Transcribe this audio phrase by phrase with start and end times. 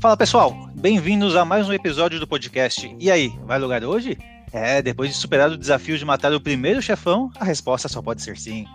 [0.00, 2.94] Fala pessoal, bem-vindos a mais um episódio do podcast.
[3.00, 4.16] E aí, vai lugar hoje?
[4.52, 8.22] É, depois de superar o desafio de matar o primeiro chefão, a resposta só pode
[8.22, 8.66] ser sim.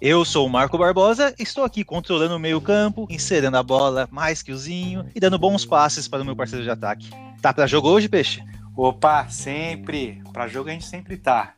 [0.00, 4.52] Eu sou o Marco Barbosa, estou aqui controlando o meio-campo, inserando a bola mais que
[4.52, 7.10] o Zinho e dando bons passes para o meu parceiro de ataque.
[7.40, 8.42] Tá para jogo hoje, peixe?
[8.76, 10.22] Opa, sempre.
[10.32, 11.54] Para jogo a gente sempre tá.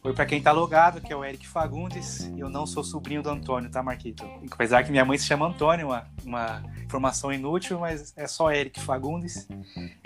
[0.00, 2.30] Foi para quem tá logado, que é o Eric Fagundes.
[2.36, 4.24] Eu não sou sobrinho do Antônio, tá, Marquito?
[4.50, 8.80] Apesar que minha mãe se chama Antônio, uma, uma informação inútil, mas é só Eric
[8.80, 9.48] Fagundes.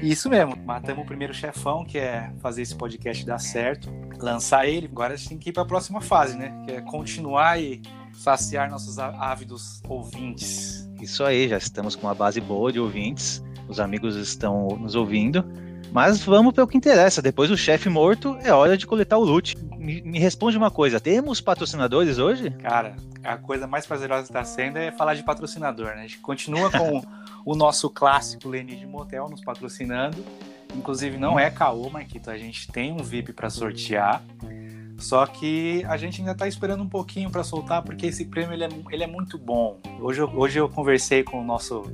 [0.03, 4.67] E isso mesmo, matamos o primeiro chefão, que é fazer esse podcast dar certo, lançar
[4.67, 4.87] ele.
[4.87, 6.65] Agora a gente tem que ir para a próxima fase, né?
[6.67, 10.89] Que é continuar e saciar nossos ávidos ouvintes.
[11.01, 13.43] Isso aí, já estamos com uma base boa de ouvintes.
[13.69, 15.45] Os amigos estão nos ouvindo.
[15.93, 17.23] Mas vamos para o que interessa.
[17.23, 19.57] Depois do chefe morto, é hora de coletar o loot.
[19.77, 22.51] Me, me, responde uma coisa: temos patrocinadores hoje?
[22.51, 26.01] Cara, a coisa mais prazerosa que está sendo é falar de patrocinador, né?
[26.01, 27.03] A gente continua com
[27.45, 30.25] o nosso clássico Leni de Motel nos patrocinando.
[30.75, 32.31] Inclusive, não é caô, Marquito.
[32.31, 34.23] A gente tem um VIP para sortear.
[34.99, 38.65] Só que a gente ainda está esperando um pouquinho para soltar, porque esse prêmio ele
[38.65, 39.79] é, ele é muito bom.
[40.01, 41.85] Hoje hoje eu conversei com o nosso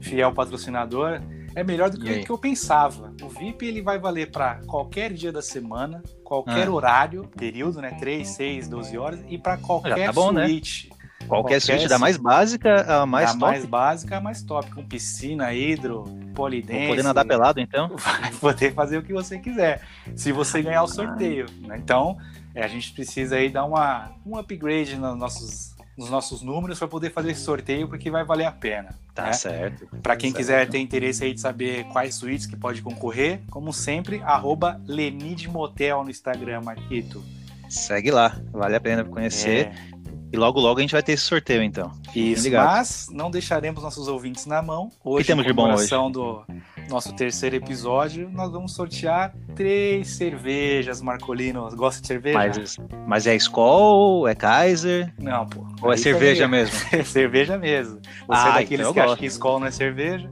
[0.00, 1.20] fiel patrocinador
[1.54, 3.12] é melhor do que que eu pensava.
[3.22, 6.72] O VIP ele vai valer para qualquer dia da semana, qualquer ah.
[6.72, 7.96] horário, período, né?
[7.98, 10.46] 3, 6, 12 horas, e para qualquer tá bom, né?
[10.46, 10.88] suíte.
[10.88, 10.96] Né?
[11.26, 13.52] Qualquer, qualquer suíte, da mais básica a mais da top.
[13.52, 16.86] mais básica a mais top, com piscina, hidro, polidense.
[16.86, 17.94] Vou poder nadar pelado, então?
[17.98, 19.82] Vai poder fazer o que você quiser,
[20.16, 21.46] se você ganhar o sorteio.
[21.60, 21.76] Né?
[21.78, 22.16] Então,
[22.54, 25.69] é, a gente precisa aí dar uma, um upgrade nos nossos
[26.00, 28.98] nos nossos números para poder fazer esse sorteio, porque vai valer a pena.
[29.14, 29.32] Tá né?
[29.34, 29.86] certo.
[30.02, 30.70] Para quem tá quiser certo.
[30.70, 36.10] ter interesse aí de saber quais suítes que pode concorrer, como sempre, arroba Lenidmotel no
[36.10, 37.22] Instagram, Marquito.
[37.68, 39.66] Segue lá, vale a pena conhecer.
[39.66, 40.00] É.
[40.32, 41.92] E logo, logo a gente vai ter esse sorteio, então.
[42.14, 44.90] Isso, mas não deixaremos nossos ouvintes na mão.
[45.04, 45.90] Hoje, que temos de bom hoje?
[46.12, 46.44] do
[46.90, 51.68] nosso terceiro episódio, nós vamos sortear três cervejas, Marcolino.
[51.74, 52.38] Gosta de cerveja?
[52.38, 54.28] Mas, mas é Skol?
[54.28, 55.14] É Kaiser?
[55.18, 55.64] Não, pô.
[55.82, 56.76] Ou é cerveja mesmo?
[56.92, 58.00] É cerveja mesmo.
[58.02, 60.28] Você ah, é daqueles então que acham que Skol não é cerveja?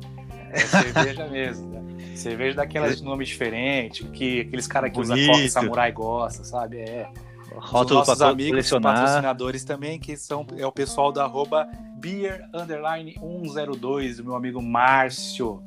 [0.51, 1.69] É cerveja mesmo.
[1.69, 2.17] Né?
[2.17, 6.79] Cerveja daquelas de nome diferente, que aqueles caras que usam coca samurai gostam, sabe?
[6.79, 7.09] É
[7.55, 14.21] rótulo nossos amigos patrocinadores também, que são é o pessoal da arroba Beer Underline 102,
[14.21, 15.63] o meu amigo Márcio.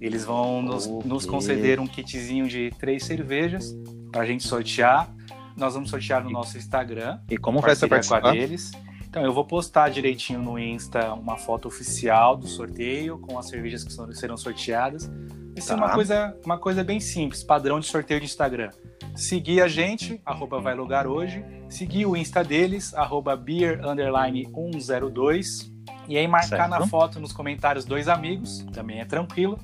[0.00, 1.08] Eles vão nos, okay.
[1.08, 3.74] nos conceder um kitzinho de três cervejas
[4.10, 5.08] para a gente sortear.
[5.56, 7.20] Nós vamos sortear no nosso Instagram.
[7.30, 8.32] E como vai ser participar?
[8.32, 8.72] Deles.
[9.08, 13.84] Então, eu vou postar direitinho no Insta uma foto oficial do sorteio com as cervejas
[13.84, 15.10] que serão sorteadas.
[15.56, 15.76] Ser tá.
[15.76, 18.70] uma, coisa, uma coisa bem simples, padrão de sorteio de Instagram
[19.14, 25.72] seguir a gente, arroba vai lugar hoje, seguir o Insta deles, arroba beer underline 102,
[26.08, 26.70] e aí marcar certo.
[26.70, 29.58] na foto nos comentários dois amigos, também é tranquilo,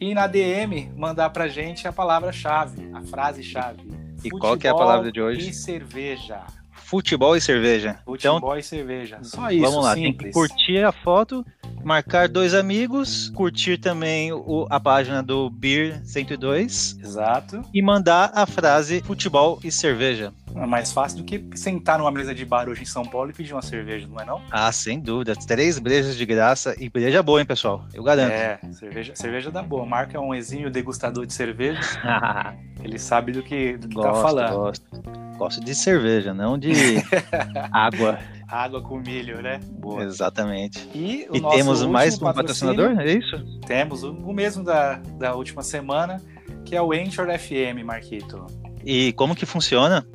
[0.00, 3.82] e na DM mandar pra gente a palavra-chave, a frase-chave.
[4.24, 5.50] E qual que é a palavra de hoje?
[5.50, 6.40] E cerveja.
[6.72, 8.00] Futebol e cerveja.
[8.04, 9.18] Futebol então, e cerveja.
[9.22, 9.62] Só isso.
[9.62, 10.16] Vamos lá, simples.
[10.16, 11.44] tem que curtir a foto
[11.82, 16.98] marcar dois amigos, curtir também o, a página do Beer 102.
[17.02, 17.64] Exato.
[17.72, 20.32] E mandar a frase futebol e cerveja.
[20.54, 23.32] É mais fácil do que sentar numa mesa de bar hoje em São Paulo e
[23.32, 24.42] pedir uma cerveja, não é não?
[24.50, 25.34] Ah, sem dúvida.
[25.34, 27.84] Três brejas de graça e breja boa, hein, pessoal?
[27.94, 28.32] Eu garanto.
[28.32, 29.86] É, cerveja, cerveja da boa.
[29.86, 31.80] Marca é um exímio degustador de cerveja.
[32.82, 34.56] Ele sabe do que, do que tá gosto, tá falando.
[34.56, 35.20] Gosto.
[35.38, 36.70] Gosto de cerveja, não de
[37.72, 38.18] água.
[38.46, 39.58] Água com milho, né?
[39.78, 40.02] Boa.
[40.02, 40.86] Exatamente.
[40.94, 43.42] E, e temos mais um patrocinador, é isso?
[43.66, 46.20] Temos o, o mesmo da, da última semana,
[46.64, 48.46] que é o Anchor FM, Marquito.
[48.84, 50.06] E como que funciona?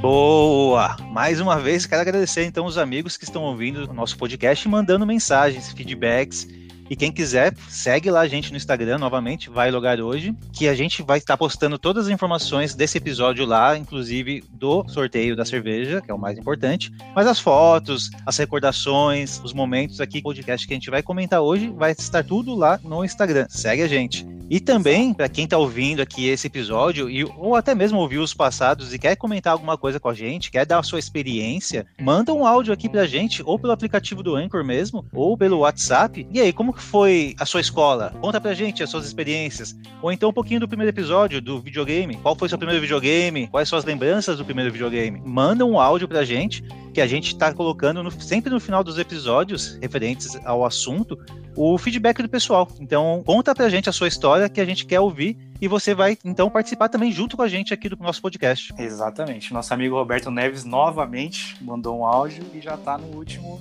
[0.00, 0.96] Boa!
[1.12, 5.06] Mais uma vez, quero agradecer então os amigos que estão ouvindo o nosso podcast mandando
[5.06, 6.48] mensagens, feedbacks
[6.92, 10.74] e quem quiser, segue lá a gente no Instagram novamente, vai logar hoje, que a
[10.74, 16.02] gente vai estar postando todas as informações desse episódio lá, inclusive do sorteio da cerveja,
[16.02, 16.92] que é o mais importante.
[17.16, 21.72] Mas as fotos, as recordações, os momentos aqui, podcast que a gente vai comentar hoje,
[21.74, 23.46] vai estar tudo lá no Instagram.
[23.48, 24.26] Segue a gente.
[24.52, 28.34] E também, para quem está ouvindo aqui esse episódio, e, ou até mesmo ouviu os
[28.34, 32.34] passados e quer comentar alguma coisa com a gente, quer dar a sua experiência, manda
[32.34, 36.28] um áudio aqui para a gente, ou pelo aplicativo do Anchor mesmo, ou pelo WhatsApp.
[36.30, 38.12] E aí, como que foi a sua escola?
[38.20, 39.76] Conta pra gente as suas experiências.
[40.02, 42.16] Ou então um pouquinho do primeiro episódio do videogame.
[42.16, 43.46] Qual foi seu primeiro videogame?
[43.46, 45.22] Quais são as lembranças do primeiro videogame?
[45.24, 46.62] Manda um áudio pra gente
[46.92, 51.18] que a gente está colocando no, sempre no final dos episódios referentes ao assunto
[51.56, 52.68] o feedback do pessoal.
[52.80, 56.18] Então, conta pra gente a sua história que a gente quer ouvir e você vai
[56.24, 58.74] então participar também junto com a gente aqui do nosso podcast.
[58.76, 59.52] Exatamente.
[59.54, 63.60] Nosso amigo Roberto Neves novamente mandou um áudio e já está no último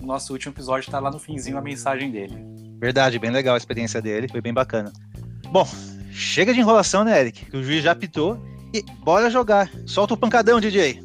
[0.00, 2.34] no nosso último episódio está lá no finzinho a mensagem dele.
[2.80, 4.92] Verdade, bem legal a experiência dele, foi bem bacana.
[5.50, 5.68] Bom,
[6.10, 7.44] chega de enrolação, né, Eric?
[7.46, 8.40] Que o juiz já apitou
[8.72, 9.70] e bora jogar.
[9.86, 11.00] Solta o pancadão, DJ.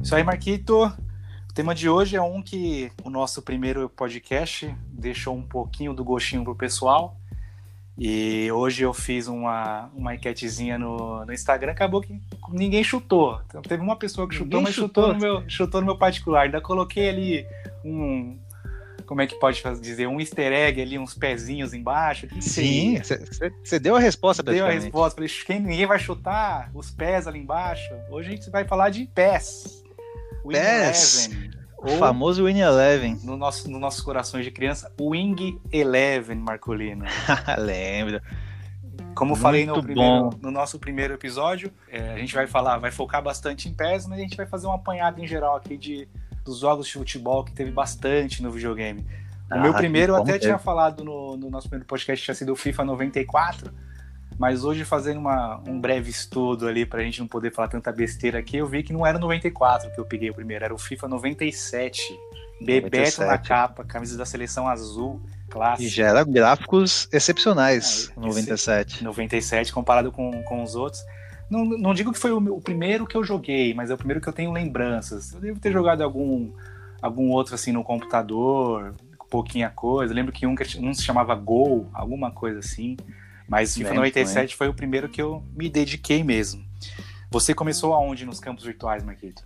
[0.00, 0.92] Isso aí, Marquito.
[1.52, 6.02] O tema de hoje é um que o nosso primeiro podcast deixou um pouquinho do
[6.02, 7.14] gostinho pro pessoal.
[7.98, 12.18] E hoje eu fiz uma, uma enquetezinha no, no Instagram, acabou que
[12.48, 13.38] ninguém chutou.
[13.46, 15.12] Então, teve uma pessoa que chutou, ninguém mas chutou.
[15.12, 16.44] chutou, no meu, chutou no meu particular.
[16.44, 17.46] Ainda coloquei ali
[17.84, 18.38] um.
[19.04, 20.06] Como é que pode dizer?
[20.06, 22.28] Um easter egg ali, uns pezinhos embaixo.
[22.40, 22.98] Sim,
[23.62, 25.16] você deu a resposta Deu a resposta.
[25.16, 27.92] Falei, quem, ninguém vai chutar os pés ali embaixo.
[28.10, 29.81] Hoje a gente vai falar de pés.
[30.44, 31.26] Win PES.
[31.26, 31.62] Eleven.
[31.78, 33.18] O famoso Win Eleven.
[33.24, 37.04] No nosso, no nossos corações de criança, Wing Eleven, Marcolino.
[37.58, 38.20] Lembro.
[39.14, 42.90] Como Muito falei no, primeiro, no, nosso primeiro episódio, é, a gente vai falar, vai
[42.90, 46.08] focar bastante em PES, mas a gente vai fazer uma apanhada em geral aqui de,
[46.44, 49.02] dos jogos de futebol que teve bastante no videogame.
[49.50, 52.52] O ah, meu primeiro, eu até tinha falado no, no nosso primeiro podcast, tinha sido
[52.52, 53.72] o FIFA 94,
[54.38, 58.38] mas hoje, fazendo uma, um breve estudo ali, pra gente não poder falar tanta besteira
[58.38, 60.78] aqui, eu vi que não era o 94 que eu peguei o primeiro, era o
[60.78, 62.18] FIFA 97.
[62.60, 65.20] Bebeto na capa, camisa da seleção azul,
[65.50, 65.82] clássico.
[65.82, 69.02] E gera gráficos excepcionais, ah, 97.
[69.02, 71.02] 97 comparado com, com os outros.
[71.50, 73.98] Não, não digo que foi o, meu, o, primeiro que eu joguei, mas é o
[73.98, 75.32] primeiro que eu tenho lembranças.
[75.32, 76.50] Eu devo ter jogado algum,
[77.00, 78.94] algum outro assim no computador,
[79.32, 80.12] pouquinha coisa.
[80.12, 82.98] Eu lembro que um, um se chamava Gol, alguma coisa assim.
[83.48, 86.64] Mas FIFA 97 foi o primeiro que eu me dediquei mesmo.
[87.30, 89.42] Você começou aonde nos campos virtuais, Marquito?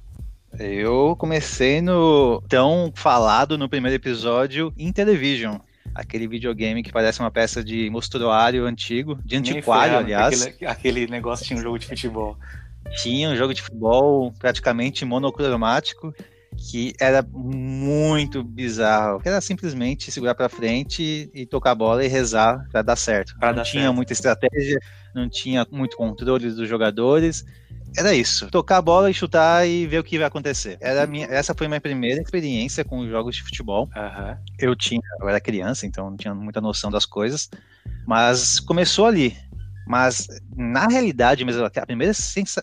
[0.58, 5.58] Eu comecei no tão falado no primeiro episódio Intellivision.
[5.94, 10.42] Aquele videogame que parece uma peça de mostruário antigo, de antiquário, aliás.
[10.42, 12.36] Aquele, aquele negócio tinha um jogo de futebol.
[13.02, 16.14] Tinha um jogo de futebol praticamente monocromático
[16.56, 19.20] que era muito bizarro.
[19.24, 23.36] Era simplesmente segurar para frente e tocar a bola e rezar para dar certo.
[23.38, 23.94] Pra não dar tinha certo.
[23.94, 24.78] muita estratégia,
[25.14, 27.44] não tinha muito controle dos jogadores.
[27.96, 30.76] Era isso, tocar a bola e chutar e ver o que vai acontecer.
[30.80, 33.88] Era minha, essa foi a minha primeira experiência com jogos de futebol.
[33.96, 34.36] Uhum.
[34.58, 37.48] Eu tinha, eu era criança, então não tinha muita noção das coisas,
[38.06, 39.36] mas começou ali.
[39.86, 42.12] Mas, na realidade mesmo, a primeira,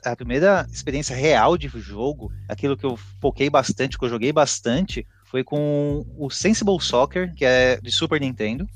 [0.04, 5.08] a primeira experiência real de jogo, aquilo que eu foquei bastante, que eu joguei bastante,
[5.24, 8.68] foi com o Sensible Soccer, que é de Super Nintendo,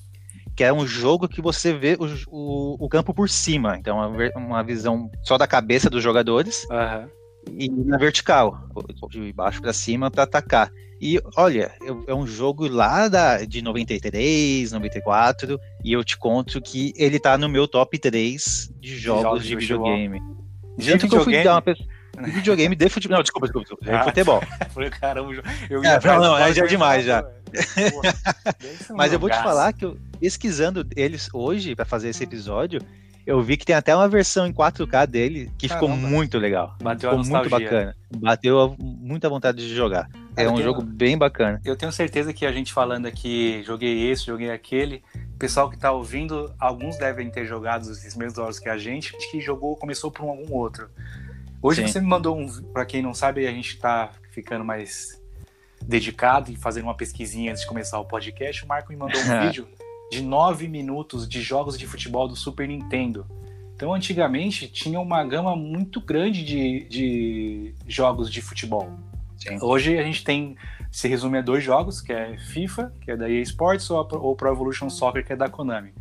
[0.55, 3.77] que é um jogo que você vê o, o, o campo por cima.
[3.77, 6.65] Então, é uma visão só da cabeça dos jogadores.
[6.71, 7.09] Uhum.
[7.51, 8.69] E na vertical,
[9.09, 10.71] de baixo para cima para atacar.
[10.99, 11.71] E olha,
[12.07, 17.37] é um jogo lá da, de 93, 94, e eu te conto que ele tá
[17.37, 20.19] no meu top 3 de jogos, jogos de, de videogame.
[20.75, 21.09] De Tanto videogame?
[21.09, 21.87] que eu fui dar uma pessoa.
[22.19, 23.17] Videogame de futebol.
[23.17, 23.67] Não, desculpa, desculpa.
[23.67, 23.95] desculpa.
[23.95, 24.41] Ah, futebol.
[24.73, 25.31] Falei, caramba,
[25.69, 27.23] eu ia é, não, não, é já é demais já.
[28.95, 32.81] Mas eu vou te falar que eu, pesquisando eles hoje para fazer esse episódio,
[33.27, 35.93] eu vi que tem até uma versão em 4K dele que Caramba.
[35.93, 36.77] ficou muito legal.
[36.81, 37.95] Bateu ficou muito bacana.
[38.15, 40.09] Bateu muita vontade de jogar.
[40.33, 41.59] É um tenho, jogo bem bacana.
[41.65, 45.77] Eu tenho certeza que a gente falando aqui, joguei esse, joguei aquele, o pessoal que
[45.77, 50.09] tá ouvindo, alguns devem ter jogado esses mesmos jogos que a gente, que jogou, começou
[50.09, 50.89] por um, algum outro.
[51.61, 51.87] Hoje Sim.
[51.91, 55.21] você me mandou um, para quem não sabe, a gente tá ficando mais
[55.85, 58.63] dedicado e fazendo uma pesquisinha antes de começar o podcast.
[58.63, 59.67] O Marco me mandou um vídeo
[60.11, 63.25] de nove minutos de jogos de futebol do Super Nintendo.
[63.75, 68.89] Então, antigamente, tinha uma gama muito grande de, de jogos de futebol.
[69.37, 69.59] Sim.
[69.61, 70.57] Hoje a gente tem,
[70.91, 74.35] se resume a dois jogos, que é FIFA, que é da EA Sports, ou, ou
[74.35, 75.93] Pro Evolution Soccer, que é da Konami.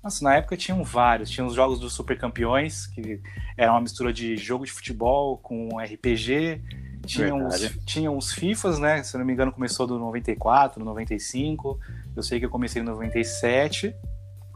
[0.00, 1.30] Nossa, na época tinham vários.
[1.30, 3.20] Tinha os jogos dos Super Campeões, que
[3.56, 6.60] era uma mistura de jogo de futebol com RPG.
[7.04, 9.02] Tinha os, tinha os FIFAs, né?
[9.02, 11.78] Se não me engano, começou do 94, 95.
[12.16, 13.94] Eu sei que eu comecei em 97.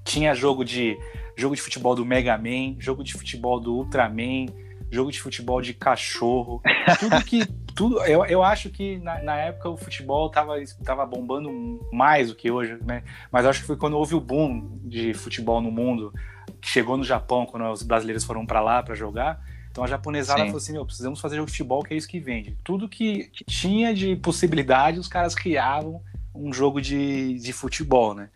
[0.04, 0.96] Tinha jogo de
[1.36, 4.46] jogo de futebol do Mega Man, jogo de futebol do Ultraman,
[4.90, 6.62] jogo de futebol de cachorro.
[6.98, 7.46] Tudo que.
[7.76, 12.34] tudo, eu, eu acho que na, na época o futebol tava, tava bombando mais do
[12.34, 13.04] que hoje, né?
[13.30, 16.12] Mas acho que foi quando houve o boom de futebol no mundo,
[16.60, 19.40] que chegou no Japão, quando os brasileiros foram para lá para jogar
[19.78, 20.46] Então a japonesada Sim.
[20.46, 22.58] falou assim: meu, precisamos fazer jogo de futebol, que é isso que vende.
[22.64, 26.02] Tudo que tinha de possibilidade, os caras criavam
[26.34, 28.28] um jogo de, de futebol, né?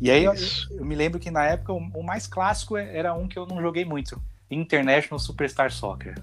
[0.00, 0.32] E aí eu,
[0.70, 3.60] eu, me lembro que na época o, o mais clássico era um que eu não
[3.60, 4.18] joguei muito:
[4.50, 6.14] International Superstar Soccer.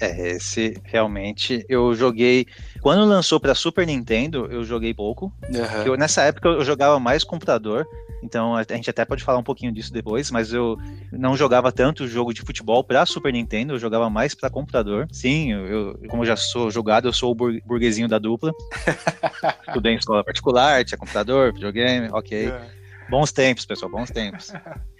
[0.00, 2.46] É, esse realmente eu joguei.
[2.80, 5.32] Quando lançou para Super Nintendo, eu joguei pouco.
[5.48, 5.82] Uhum.
[5.84, 7.84] Eu, nessa época eu jogava mais computador,
[8.22, 10.76] então a gente até pode falar um pouquinho disso depois, mas eu
[11.12, 15.06] não jogava tanto jogo de futebol para Super Nintendo, eu jogava mais para computador.
[15.10, 18.52] Sim, eu, como eu já sou jogado, eu sou o burguesinho da dupla.
[19.68, 22.48] Estudei em escola particular, tinha computador, videogame, ok.
[22.48, 22.76] Uhum.
[23.08, 24.52] Bons tempos, pessoal, bons tempos.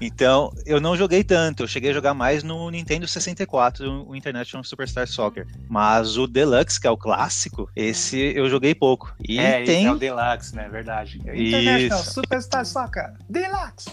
[0.00, 1.62] Então, eu não joguei tanto.
[1.62, 5.46] Eu cheguei a jogar mais no Nintendo 64, o International Superstar Soccer.
[5.68, 9.14] Mas o Deluxe, que é o clássico, esse eu joguei pouco.
[9.26, 9.86] E é, tem...
[9.86, 10.68] é o Deluxe, né?
[10.68, 11.18] Verdade.
[11.18, 12.12] International Isso.
[12.12, 13.90] Superstar Soccer Deluxe.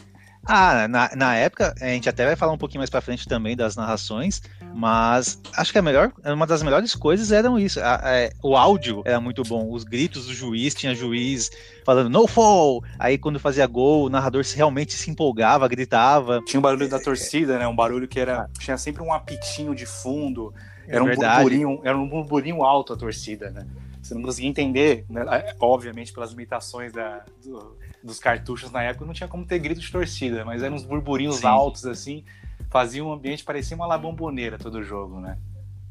[0.47, 3.53] Ah, na, na época, a gente até vai falar um pouquinho mais pra frente também
[3.53, 4.41] das narrações,
[4.73, 7.81] mas acho que a melhor, uma das melhores coisas eram isso.
[7.81, 11.51] A, a, o áudio era muito bom, os gritos do juiz, tinha juiz
[11.85, 16.41] falando no fall, aí quando fazia gol, o narrador realmente se empolgava, gritava.
[16.45, 17.67] Tinha um barulho da torcida, né?
[17.67, 18.49] Um barulho que era.
[18.57, 20.53] Tinha sempre um apitinho de fundo,
[20.87, 23.67] era é um burburinho, era um burburinho alto a torcida, né?
[24.01, 25.25] Você não conseguia entender, né?
[25.59, 27.75] obviamente pelas limitações da, do,
[28.07, 31.37] dos cartuchos na época, não tinha como ter grito de torcida, mas eram uns burburinhos
[31.37, 31.47] Sim.
[31.47, 32.23] altos assim,
[32.69, 35.37] fazia um ambiente parecia uma labomboneira todo o jogo, né?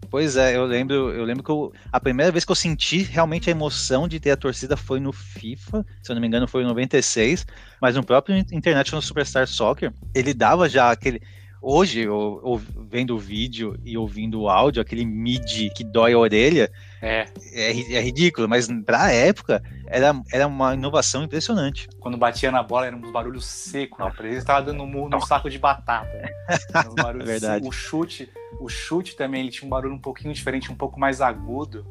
[0.09, 3.49] Pois é, eu lembro, eu lembro que eu, a primeira vez que eu senti realmente
[3.49, 6.63] a emoção de ter a torcida foi no FIFA, se eu não me engano foi
[6.63, 7.47] em 96,
[7.81, 11.21] mas no próprio International Superstar Soccer, ele dava já aquele
[11.67, 16.19] hoje, eu, eu, vendo o vídeo e ouvindo o áudio, aquele mid que dói a
[16.19, 16.71] orelha,
[17.03, 21.89] é, é, é ridículo, mas pra época era, era uma inovação impressionante.
[21.99, 23.99] Quando batia na bola era um barulho seco?
[23.99, 26.09] Parecia que estava dando um saco de batata.
[26.09, 27.67] é verdade.
[27.67, 28.31] O chute,
[28.61, 31.85] o chute também ele tinha um barulho um pouquinho diferente, um pouco mais agudo.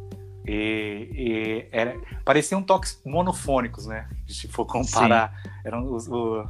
[0.48, 4.08] E, e era, pareciam toques monofônicos, né?
[4.28, 5.50] Se for comparar, Sim.
[5.66, 6.48] eram os, o,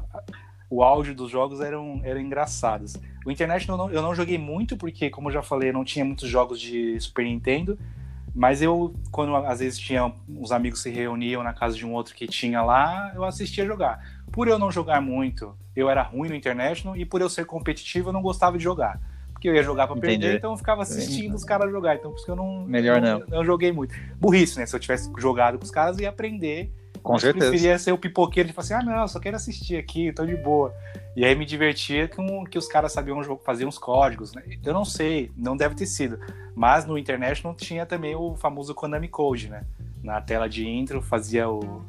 [0.70, 2.96] o áudio dos jogos eram, eram engraçados.
[3.26, 5.84] O International eu não, eu não joguei muito, porque, como eu já falei, eu não
[5.84, 7.78] tinha muitos jogos de Super Nintendo.
[8.34, 12.14] Mas eu, quando às vezes tinha os amigos se reuniam na casa de um outro
[12.14, 14.04] que tinha lá, eu assistia jogar.
[14.30, 18.10] Por eu não jogar muito, eu era ruim no International, e por eu ser competitivo,
[18.10, 19.00] eu não gostava de jogar.
[19.32, 21.96] Porque eu ia jogar para perder, então eu ficava assistindo os caras jogar.
[21.96, 23.28] Então por isso que eu não, Melhor não, não.
[23.28, 23.96] não joguei muito.
[24.20, 24.66] Burrice, né?
[24.66, 26.74] Se eu tivesse jogado com os caras, eu ia aprender
[27.06, 27.46] com certeza.
[27.46, 30.26] Eu preferia ser o pipoqueiro de falar assim: ah, não, só quero assistir aqui, tô
[30.26, 30.74] de boa.
[31.16, 34.44] E aí me divertia com que os caras sabiam fazer uns códigos, né?
[34.64, 36.20] Eu não sei, não deve ter sido.
[36.56, 39.64] Mas no International tinha também o famoso Konami Code, né?
[40.04, 41.86] Na tela de intro fazia o,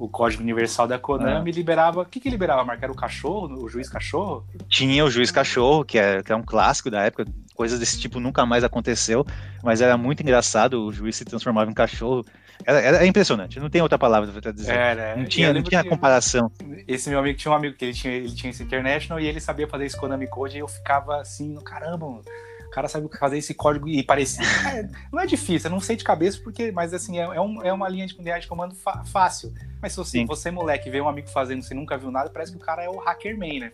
[0.00, 1.54] o código universal da Konami ah.
[1.54, 2.00] liberava.
[2.00, 2.86] O que, que liberava, Marca?
[2.86, 4.46] Era o cachorro, o juiz cachorro?
[4.66, 7.26] Tinha o juiz cachorro, que é, que é um clássico da época.
[7.54, 9.26] Coisas desse tipo nunca mais aconteceu,
[9.62, 10.86] mas era muito engraçado.
[10.86, 12.24] O juiz se transformava em cachorro.
[12.64, 14.72] Era, era impressionante, não tem outra palavra para dizer.
[14.72, 16.50] Era, não tinha, não tinha comparação.
[16.88, 19.40] Esse meu amigo tinha um amigo que ele tinha, ele tinha esse International e ele
[19.40, 22.24] sabia fazer esse Konami Code e eu ficava assim, caramba, mano.
[22.70, 24.44] O cara sabe fazer esse código e parecia.
[24.70, 27.60] É, não é difícil, eu não sei de cabeça, porque, mas assim, é, é, um,
[27.62, 29.52] é uma linha de, de comando fácil.
[29.82, 32.58] Mas se você, você, moleque, vê um amigo fazendo, você nunca viu nada, parece que
[32.58, 33.72] o cara é o hackerman, né?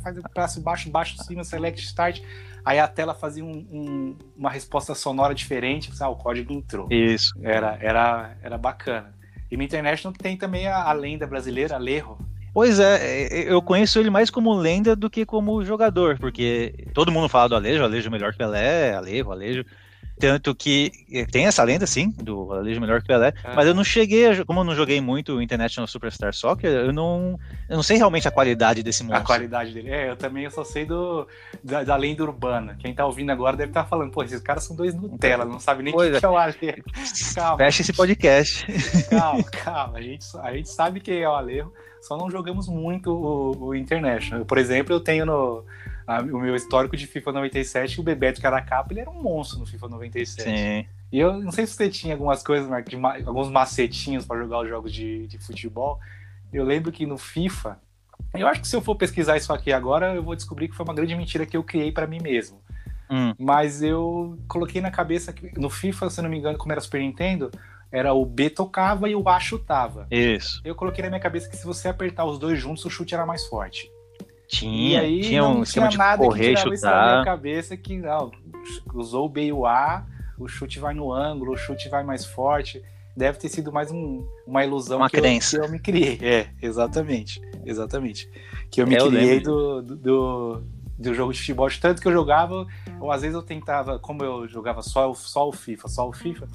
[0.00, 2.22] Faz o braço baixo, baixo, cima, select, start.
[2.64, 6.86] Aí a tela fazia um, um, uma resposta sonora diferente, ah, o código entrou.
[6.90, 7.32] Isso.
[7.42, 9.12] Era, era, era bacana.
[9.50, 12.18] E no International tem também a, a lenda brasileira, Lerro.
[12.52, 17.12] Pois é, é, eu conheço ele mais como lenda do que como jogador, porque todo
[17.12, 19.64] mundo fala do Alejo, Alejo melhor que Pelé, Alejo, Alejo.
[20.20, 20.92] Tanto que
[21.32, 23.54] tem essa lenda, sim, do Alejo melhor que Pelé, é.
[23.54, 26.92] mas eu não cheguei, a, como eu não joguei muito o International Superstar Soccer, eu
[26.92, 29.22] não, eu não sei realmente a qualidade desse monstro.
[29.22, 29.88] A qualidade dele.
[29.88, 31.26] É, eu também eu só sei do,
[31.64, 32.76] da, da lenda urbana.
[32.78, 35.58] Quem tá ouvindo agora deve estar tá falando, pô, esses caras são dois Nutella, não
[35.58, 36.20] sabe nem o que, é.
[36.20, 36.84] que é o Alejo.
[37.34, 37.56] Calma.
[37.56, 38.66] Fecha esse podcast.
[39.08, 39.98] Calma, calma.
[39.98, 43.74] A gente, a gente sabe quem é o Alejo, só não jogamos muito o, o
[43.74, 44.44] International.
[44.44, 45.64] Por exemplo, eu tenho no
[46.06, 49.66] a, o meu histórico de FIFA 97, o Bebeto Caracapa, ele era um monstro no
[49.66, 50.42] FIFA 97.
[50.42, 50.86] Sim.
[51.12, 54.68] E eu não sei se você tinha algumas coisas, de, alguns macetinhos para jogar os
[54.68, 56.00] jogos de, de futebol.
[56.52, 57.78] Eu lembro que no FIFA,
[58.34, 60.84] eu acho que se eu for pesquisar isso aqui agora, eu vou descobrir que foi
[60.84, 62.60] uma grande mentira que eu criei para mim mesmo.
[63.08, 63.34] Hum.
[63.38, 67.00] Mas eu coloquei na cabeça que no FIFA, se não me engano, como era Super
[67.00, 67.50] Nintendo,
[67.92, 70.06] era o B tocava e o A chutava.
[70.10, 70.60] Isso.
[70.64, 73.26] Eu coloquei na minha cabeça que se você apertar os dois juntos, o chute era
[73.26, 73.90] mais forte.
[74.46, 76.90] Tinha, aí, tinha um esquema de nada correr, que chutar.
[76.90, 78.32] na minha cabeça que não,
[78.92, 80.04] usou o B e o A,
[80.38, 82.82] o chute vai no ângulo, o chute vai mais forte.
[83.16, 85.56] Deve ter sido mais um, uma ilusão uma que, crença.
[85.56, 86.18] Eu, que eu me criei.
[86.22, 87.40] É, exatamente.
[87.64, 88.28] Exatamente.
[88.70, 90.62] Que eu me é, criei eu do, do,
[90.98, 92.66] do jogo de futebol, de tanto que eu jogava,
[93.00, 96.48] ou às vezes eu tentava, como eu jogava só, só o FIFA, só o FIFA,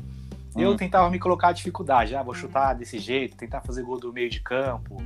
[0.55, 0.62] hum.
[0.62, 4.13] eu tentava me colocar a dificuldade, ah, vou chutar desse jeito, tentar fazer gol do
[4.13, 4.97] meio de campo,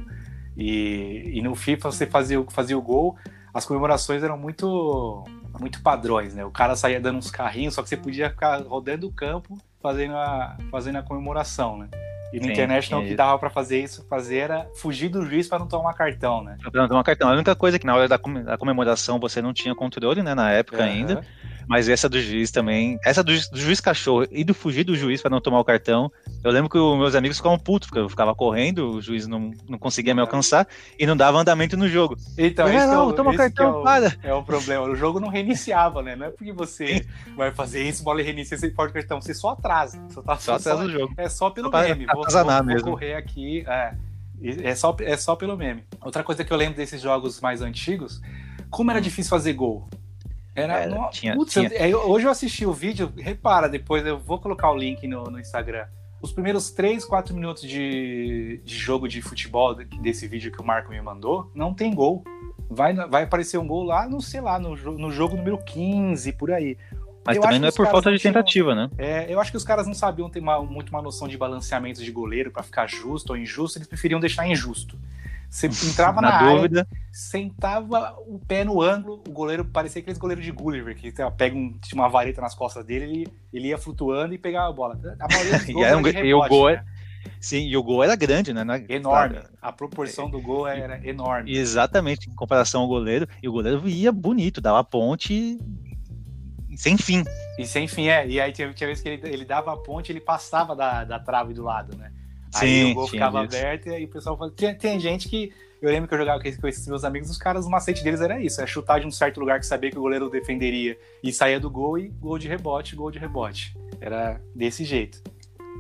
[0.56, 3.18] e, e no FIFA você fazia, fazia o gol,
[3.54, 5.24] as comemorações eram muito
[5.60, 6.46] muito padrões, né?
[6.46, 10.16] O cara saía dando uns carrinhos, só que você podia ficar rodando o campo fazendo
[10.16, 11.90] a, fazendo a comemoração, né?
[12.32, 15.58] E na internet não, que dava para fazer isso, fazer era fugir do juiz para
[15.58, 16.58] não tomar cartão, né?
[16.72, 17.28] Pra não tomar cartão.
[17.28, 18.20] A única coisa é que na hora da
[18.58, 20.36] comemoração você não tinha controle, né?
[20.36, 20.84] Na época uhum.
[20.84, 21.26] ainda.
[21.70, 22.98] Mas essa do juiz também.
[23.06, 26.12] Essa do, do juiz cachorro e do fugir do juiz para não tomar o cartão.
[26.44, 29.52] Eu lembro que os meus amigos ficavam putos, porque eu ficava correndo, o juiz não,
[29.70, 32.18] não conseguia me alcançar e não dava andamento no jogo.
[32.36, 34.18] Então, eu, não, é, toma cartão, é o, para.
[34.24, 34.84] É o problema.
[34.86, 36.16] O jogo não reiniciava, né?
[36.16, 37.06] Não é porque você
[37.38, 39.22] vai fazer isso, bola e reinicia, você pode cartão.
[39.22, 40.02] Você só atrasa.
[40.10, 41.14] Você tá, só atrasa o jogo.
[41.18, 42.08] É só pelo só meme.
[42.08, 43.64] Vou, vou, vou correr aqui.
[43.68, 43.94] É.
[44.42, 45.84] É só, é só pelo meme.
[46.02, 48.22] Outra coisa que eu lembro desses jogos mais antigos,
[48.72, 49.88] como era difícil fazer gol.
[50.60, 51.70] Era, Era tinha, Putz, tinha...
[51.70, 55.40] Eu, hoje eu assisti o vídeo, repara, depois eu vou colocar o link no, no
[55.40, 55.86] Instagram.
[56.22, 60.90] Os primeiros 3, 4 minutos de, de jogo de futebol desse vídeo que o Marco
[60.92, 62.24] me mandou, não tem gol.
[62.70, 66.52] Vai, vai aparecer um gol lá, não sei lá, no, no jogo número 15, por
[66.52, 66.78] aí.
[67.26, 68.92] Mas eu também não é por falta de tentativa, tinham, né?
[68.98, 72.04] É, eu acho que os caras não sabiam ter uma, muito uma noção de balanceamento
[72.04, 74.98] de goleiro para ficar justo ou injusto, eles preferiam deixar injusto.
[75.50, 76.80] Você entrava na, na dúvida.
[76.82, 81.56] Área, sentava o pé no ângulo, o goleiro parecia aqueles goleiros de Gulliver, que pega
[81.56, 85.00] um, tinha uma vareta nas costas dele, ele, ele ia flutuando e pegava a bola.
[85.20, 85.28] A
[85.68, 86.86] e, era um, rebote, e o gol né?
[87.42, 88.62] Sim, e o gol era grande, né?
[88.88, 89.36] Enorme.
[89.36, 89.50] Claro.
[89.62, 91.52] A proporção do gol era enorme.
[91.52, 93.28] Exatamente, em comparação ao goleiro.
[93.42, 95.58] E o goleiro ia bonito, dava ponte
[96.78, 97.24] sem fim.
[97.58, 98.26] E sem fim, é.
[98.28, 101.20] E aí tinha, tinha vezes que ele, ele dava a ponte ele passava da, da
[101.20, 102.12] trave do lado, né?
[102.52, 103.58] Sim, aí o gol ficava isso.
[103.58, 104.56] aberto e aí o pessoal falava.
[104.56, 105.52] Tem, tem gente que.
[105.82, 108.42] Eu lembro que eu jogava com esses meus amigos, os caras, o macete deles era
[108.42, 111.60] isso: é chutar de um certo lugar que sabia que o goleiro defenderia e saía
[111.60, 113.76] do gol e gol de rebote, gol de rebote.
[114.02, 115.22] Era desse jeito.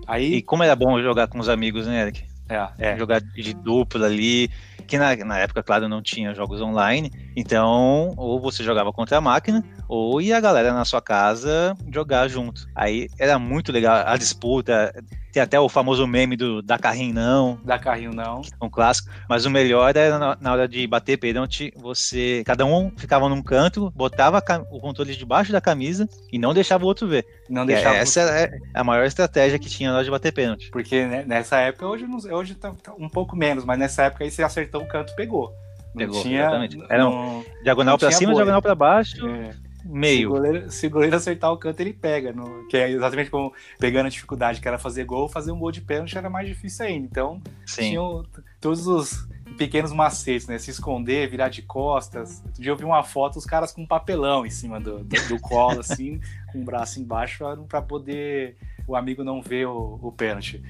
[0.08, 0.36] Aí...
[0.36, 2.30] E como era bom jogar com os amigos, né, Eric?
[2.50, 2.98] É, é.
[2.98, 4.50] Jogar de dupla ali,
[4.88, 9.22] que na, na época, claro, não tinha jogos online, então ou você jogava contra a
[9.22, 12.68] máquina, ou ia a galera na sua casa jogar junto.
[12.74, 14.92] Aí era muito legal a disputa,
[15.32, 17.60] tem até o famoso meme do da carrinho não.
[17.64, 18.42] Da carrinho não.
[18.62, 19.10] Um clássico.
[19.28, 22.44] Mas o melhor era na, na hora de bater pênalti, você.
[22.46, 26.88] Cada um ficava num canto, botava o controle debaixo da camisa e não deixava o
[26.88, 27.26] outro ver.
[27.50, 27.96] Não deixava.
[27.96, 30.70] É, essa é a maior estratégia que tinha na hora de bater pênalti.
[30.72, 34.32] Porque né, nessa época, hoje, hoje tá, tá, um pouco menos, mas nessa época aí
[34.32, 35.54] você acertou o canto pegou.
[35.94, 36.84] Não pegou, tinha, exatamente.
[36.90, 39.28] Era um diagonal para cima, diagonal para baixo.
[39.28, 40.20] É meio.
[40.20, 42.32] Se o, goleiro, se o goleiro acertar o canto, ele pega.
[42.32, 45.72] No, que é exatamente como pegando a dificuldade que era fazer gol, fazer um gol
[45.72, 47.06] de pênalti era mais difícil ainda.
[47.06, 47.90] Então, Sim.
[47.90, 48.26] tinham
[48.62, 50.58] todos os pequenos macetes, né?
[50.58, 52.42] Se esconder, virar de costas.
[52.46, 55.28] Outro dia eu vi uma foto, os caras com um papelão em cima do, do,
[55.28, 56.22] do colo, assim,
[56.52, 58.56] com o braço embaixo, para poder
[58.88, 60.64] o amigo não ver o, o pênalti.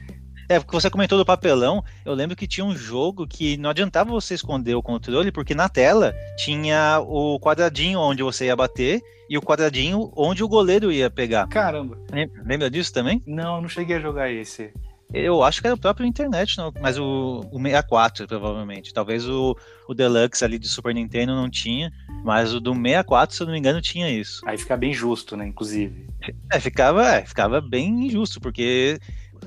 [0.50, 4.10] É, porque você comentou do papelão, eu lembro que tinha um jogo que não adiantava
[4.10, 9.38] você esconder o controle, porque na tela tinha o quadradinho onde você ia bater e
[9.38, 11.48] o quadradinho onde o goleiro ia pegar.
[11.48, 12.00] Caramba.
[12.44, 13.22] Lembra disso também?
[13.28, 14.74] Não, não cheguei a jogar esse.
[15.14, 18.94] Eu acho que era o próprio internet, não, mas o, o 64, provavelmente.
[18.94, 19.56] Talvez o,
[19.88, 21.92] o Deluxe ali de Super Nintendo não tinha,
[22.24, 24.42] mas o do 64, se eu não me engano, tinha isso.
[24.46, 26.08] Aí fica bem justo, né, inclusive.
[26.52, 29.00] É, ficava, é, ficava bem injusto, porque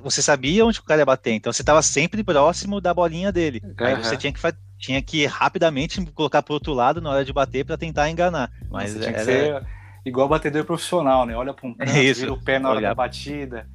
[0.02, 3.62] você sabia onde o cara ia bater, então você estava sempre próximo da bolinha dele.
[3.64, 3.86] Uhum.
[3.86, 4.40] Aí você tinha que,
[4.78, 8.50] tinha que rapidamente colocar pro outro lado na hora de bater para tentar enganar.
[8.70, 9.12] Mas tinha era...
[9.12, 9.66] que ser
[10.04, 11.36] igual batedor profissional, né?
[11.36, 13.66] Olha para um canto, isso, vira o pé na hora da batida.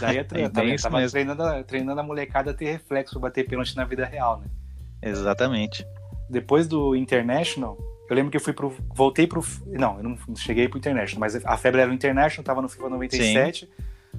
[0.00, 3.76] Daí é, treino, é tava treinando, treinando a molecada a ter reflexo para bater pênalti
[3.76, 4.46] na vida real, né?
[5.02, 5.86] Exatamente.
[6.28, 7.78] Depois do International,
[8.10, 8.74] eu lembro que eu fui pro.
[8.94, 9.44] Voltei pro.
[9.66, 12.90] Não, eu não cheguei pro International, mas a febre era o International, tava no FIFA
[12.90, 13.66] 97.
[13.66, 13.72] Sim.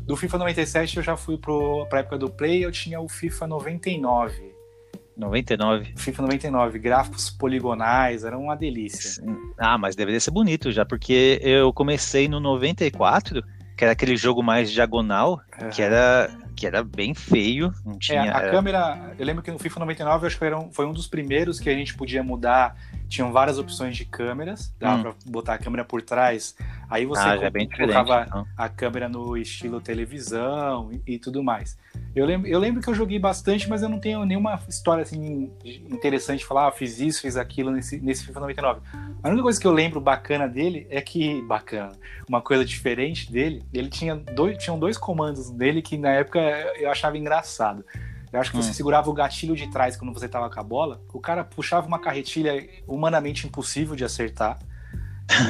[0.08, 3.46] Do FIFA 97 eu já fui pro, pra época do Play, eu tinha o FIFA
[3.46, 4.56] 99.
[5.17, 5.93] 99.
[5.98, 9.22] FIFA 99, gráficos poligonais, era uma delícia.
[9.58, 13.43] Ah, mas deveria ser bonito já, porque eu comecei no 94,
[13.76, 15.67] que era aquele jogo mais diagonal, é.
[15.70, 18.26] que era que era bem feio, não tinha...
[18.26, 18.50] É, a era...
[18.50, 21.60] câmera, eu lembro que no FIFA 99 acho que era um, foi um dos primeiros
[21.60, 22.76] que a gente podia mudar
[23.08, 25.02] tinham várias opções de câmeras, dava hum.
[25.04, 26.56] pra botar a câmera por trás.
[26.89, 28.48] Aí você ah, é colocava então.
[28.56, 31.78] a câmera no estilo televisão e, e, tudo mais.
[32.15, 35.52] Eu lembro, eu lembro que eu joguei bastante, mas eu não tenho nenhuma história assim
[35.89, 38.82] interessante de falar, ah, fiz isso, fiz aquilo nesse, nesse FIFA 99.
[39.22, 41.91] A única coisa que eu lembro bacana dele é que, bacana,
[42.28, 46.39] uma coisa diferente dele, ele tinha dois, tinham dois comandos dele que na época
[46.80, 47.84] eu achava engraçado.
[48.31, 48.73] Eu acho que você hum.
[48.73, 51.99] segurava o gatilho de trás quando você tava com a bola, o cara puxava uma
[51.99, 54.59] carretilha humanamente impossível de acertar.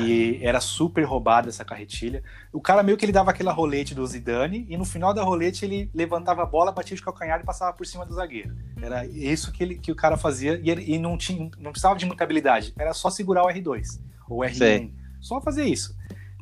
[0.02, 2.24] E era super roubada essa carretilha.
[2.52, 5.66] O cara meio que ele dava aquela rolete do Zidane e no final da rolete
[5.66, 8.56] ele levantava a bola, batia de calcanhar e passava por cima do zagueiro.
[8.82, 11.98] Era isso que, ele, que o cara fazia e, ele, e não, tinha, não precisava
[11.98, 12.74] de muita habilidade.
[12.78, 14.56] Era só segurar o R2 ou R1.
[14.56, 14.94] Sei.
[15.20, 15.96] Só fazer isso.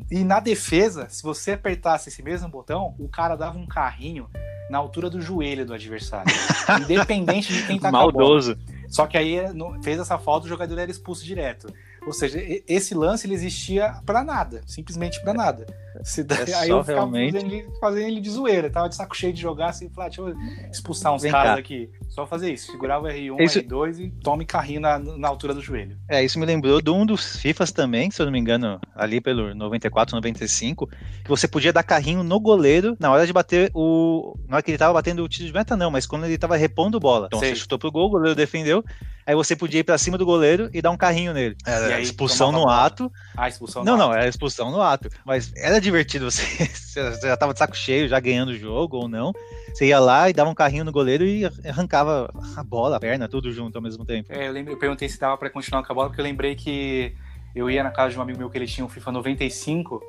[0.10, 4.30] E na defesa, se você apertasse esse mesmo botão, o cara dava um carrinho
[4.70, 6.32] na altura do joelho do adversário.
[6.82, 8.56] independente de quem tá Maldoso.
[8.56, 8.76] com a bola.
[8.90, 9.38] Só que aí
[9.84, 11.68] fez essa falta, o jogador era expulso direto.
[12.06, 15.66] Ou seja, esse lance ele existia para nada, simplesmente para nada.
[16.04, 17.34] Se, é aí eu ficava realmente...
[17.34, 20.22] fazendo, ele, fazendo ele de zoeira, tava de saco cheio de jogar assim, falar, deixa
[20.22, 20.34] eu
[20.72, 21.60] expulsar uns Vem caras cá.
[21.60, 21.90] aqui.
[22.10, 23.60] Só fazer isso, segurava o R1, isso...
[23.62, 25.98] R2 e tome carrinho na, na altura do joelho.
[26.10, 29.20] É, isso me lembrou de um dos FIFAs também, se eu não me engano, ali
[29.20, 34.38] pelo 94, 95, que você podia dar carrinho no goleiro na hora de bater o.
[34.48, 36.56] Na hora que ele tava batendo o tiro de meta, não, mas quando ele tava
[36.56, 37.28] repondo bola.
[37.28, 37.50] Então Sei.
[37.50, 38.84] você chutou pro gol, o goleiro defendeu,
[39.26, 41.56] aí você podia ir pra cima do goleiro e dar um carrinho nele.
[41.66, 43.12] Era expulsão no ato.
[43.36, 44.04] Ah, expulsão no Não, ato.
[44.04, 45.10] não, era expulsão no ato.
[45.26, 49.08] Mas era divertido você você já tava de saco cheio, já ganhando o jogo ou
[49.08, 49.32] não.
[49.74, 53.28] Você ia lá e dava um carrinho no goleiro e arrancava a bola, a perna,
[53.28, 54.32] tudo junto ao mesmo tempo.
[54.32, 56.56] É, eu, lembro, eu perguntei se dava pra continuar com a bola, porque eu lembrei
[56.56, 57.16] que
[57.56, 60.02] eu ia na casa de um amigo meu que ele tinha um FIFA 95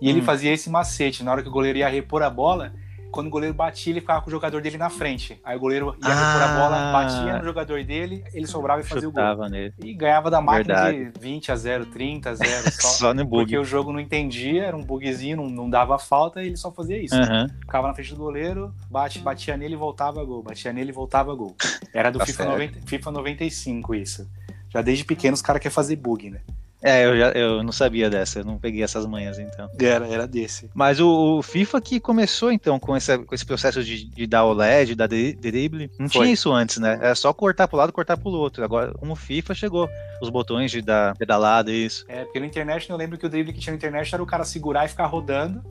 [0.00, 0.24] e ele hum.
[0.24, 1.22] fazia esse macete.
[1.22, 2.72] Na hora que o goleiro ia repor a bola,
[3.12, 5.38] quando o goleiro batia, ele ficava com o jogador dele na frente.
[5.44, 8.84] Aí o goleiro ia ah, repor a bola, batia no jogador dele, ele sobrava e
[8.84, 9.48] fazia o gol.
[9.50, 9.74] Nele.
[9.84, 11.12] E ganhava da máquina Verdade.
[11.12, 12.72] de 20 a 0, 30 a 0.
[12.72, 13.42] Só, só no bug.
[13.42, 16.72] Porque o jogo não entendia, era um bugzinho, não, não dava falta, e ele só
[16.72, 17.14] fazia isso.
[17.14, 17.48] Uhum.
[17.60, 20.42] Ficava na frente do goleiro, bate, batia nele e voltava gol.
[20.42, 21.54] Batia nele e voltava gol.
[21.92, 24.30] Era do tá FIFA, 90, FIFA 95 isso.
[24.70, 26.40] Já desde pequeno os caras querem fazer bug, né?
[26.82, 29.70] É, eu, já, eu não sabia dessa, eu não peguei essas manhas então.
[29.80, 30.68] Era, era desse.
[30.74, 34.44] Mas o, o FIFA que começou então com, essa, com esse processo de, de dar
[34.44, 36.22] o LED, dar drible, não Foi.
[36.22, 36.98] tinha isso antes, né?
[37.00, 38.64] Era só cortar pro lado, cortar pro outro.
[38.64, 39.88] Agora, como o FIFA chegou,
[40.20, 42.04] os botões de dar pedalada e isso.
[42.08, 44.26] É, porque no internet eu lembro que o drible que tinha no internet era o
[44.26, 45.62] cara segurar e ficar rodando.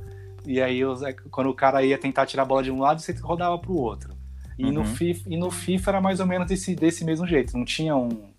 [0.45, 0.81] E aí,
[1.29, 4.15] quando o cara ia tentar tirar a bola de um lado, você rodava pro outro.
[4.57, 4.71] E, uhum.
[4.71, 7.57] no, FIFA, e no FIFA era mais ou menos desse, desse mesmo jeito.
[7.57, 8.30] Não tinha um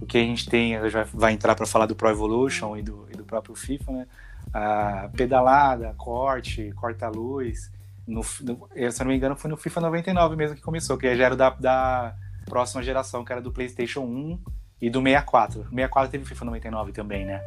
[0.00, 3.06] o que a gente tem, já vai entrar para falar do Pro Evolution e do,
[3.12, 4.06] e do próprio FIFA, né?
[4.52, 7.72] A pedalada, corte, corta-luz.
[8.06, 11.14] No, no, se eu não me engano, foi no FIFA 99 mesmo que começou, que
[11.16, 14.38] já era da, da próxima geração, que era do PlayStation 1
[14.80, 15.60] e do 64.
[15.60, 17.40] O 64 teve FIFA 99 também, né?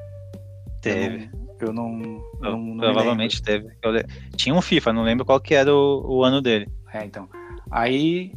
[0.82, 1.30] Teve.
[1.60, 2.02] Eu não.
[2.42, 3.76] Eu não, não Provavelmente teve.
[3.82, 3.94] Eu,
[4.36, 6.70] tinha um FIFA, não lembro qual que era o, o ano dele.
[6.94, 7.30] É, então.
[7.70, 8.34] Aí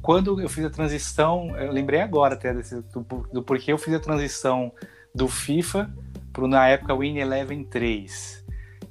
[0.00, 3.94] quando eu fiz a transição, eu lembrei agora até desse, do, do porquê eu fiz
[3.94, 4.72] a transição
[5.14, 5.90] do FIFA
[6.32, 8.42] para na época Win Eleven 3.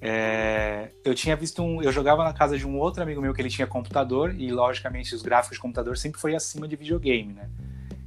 [0.04, 1.82] É, eu tinha visto um.
[1.82, 5.13] Eu jogava na casa de um outro amigo meu que ele tinha computador, e logicamente
[5.13, 7.49] os gráficos de computador sempre foi acima de videogame, né?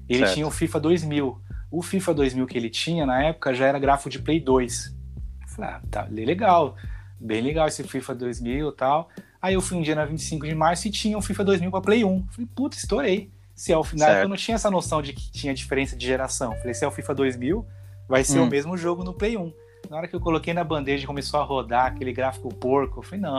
[0.09, 0.35] Ele certo.
[0.35, 1.41] tinha o FIFA 2000.
[1.71, 4.95] O FIFA 2000 que ele tinha na época já era gráfico de Play 2.
[5.43, 6.77] Eu falei, ah, tá legal,
[7.21, 9.09] bem legal esse FIFA 2000 e tal.
[9.45, 11.81] Aí eu fui um dia na 25 de março e tinha um FIFA 2000 para
[11.83, 12.27] Play 1.
[12.31, 13.31] Falei, puta, estourei.
[13.55, 16.57] Se é o final, eu não tinha essa noção de que tinha diferença de geração.
[16.57, 17.67] Falei, se é o FIFA 2000,
[18.09, 18.45] vai ser hum.
[18.45, 19.53] o mesmo jogo no Play 1.
[19.91, 23.03] Na hora que eu coloquei na bandeja e começou a rodar aquele gráfico porco, eu
[23.03, 23.39] falei, não,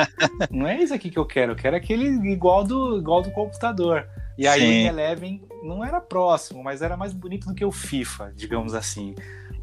[0.50, 4.08] não é isso aqui que eu quero, eu quero aquele igual do, igual do computador.
[4.38, 4.84] E aí Sim.
[4.84, 9.14] o Eleven não era próximo, mas era mais bonito do que o FIFA, digamos assim.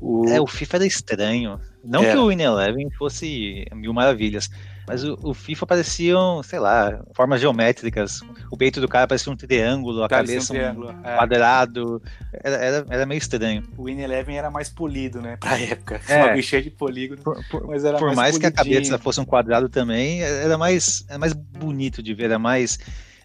[0.02, 0.28] O...
[0.28, 1.60] É, o FIFA era estranho.
[1.84, 2.12] Não é.
[2.12, 4.50] que o Win Eleven fosse mil maravilhas,
[4.88, 8.20] mas o, o, FIFA pareciam, sei lá, formas geométricas.
[8.50, 11.16] O peito do cara parecia um triângulo, a Parecia cabeça um, triângulo, um é.
[11.16, 12.02] quadrado.
[12.44, 13.64] Era, era, era, meio estranho.
[13.78, 15.38] O Win Eleven era mais polido, né?
[15.40, 16.02] Pra época.
[16.08, 16.24] É.
[16.24, 17.22] Uma bicha de polígono.
[17.22, 20.58] Por, por, mas era por mais, mais que a cabeça fosse um quadrado também, era
[20.58, 22.80] mais, era mais bonito de ver, era mais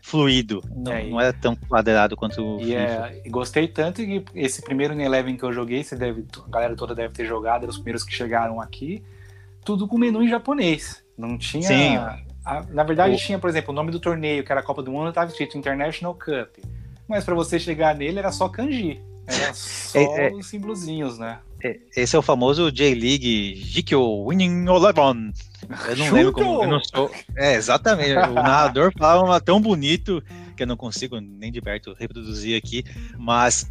[0.07, 0.63] fluido.
[0.73, 4.99] Não, é, não era tão quadrado quanto o e é, gostei tanto que esse primeiro
[5.01, 8.05] Eleven que eu joguei, você deve, a galera toda deve ter jogado, eram os primeiros
[8.05, 9.03] que chegaram aqui,
[9.65, 11.05] tudo com menu em japonês.
[11.19, 11.67] Não tinha.
[11.67, 11.97] Sim.
[12.45, 13.19] A, na verdade, o...
[13.19, 15.59] tinha, por exemplo, o nome do torneio, que era a Copa do Mundo, estava escrito
[15.59, 16.65] International Cup.
[17.09, 19.01] Mas para você chegar nele era só kanji.
[19.27, 21.41] Era só é, é, os símbolozinhos, né?
[21.65, 25.33] É, esse é o famoso J-League Jikyo Winning Eleven.
[25.89, 26.63] Eu não lembro como.
[26.63, 27.11] Eu não sou.
[27.37, 28.13] É, exatamente.
[28.13, 30.23] O narrador falava tão bonito
[30.57, 32.85] que eu não consigo nem de perto reproduzir aqui,
[33.19, 33.71] mas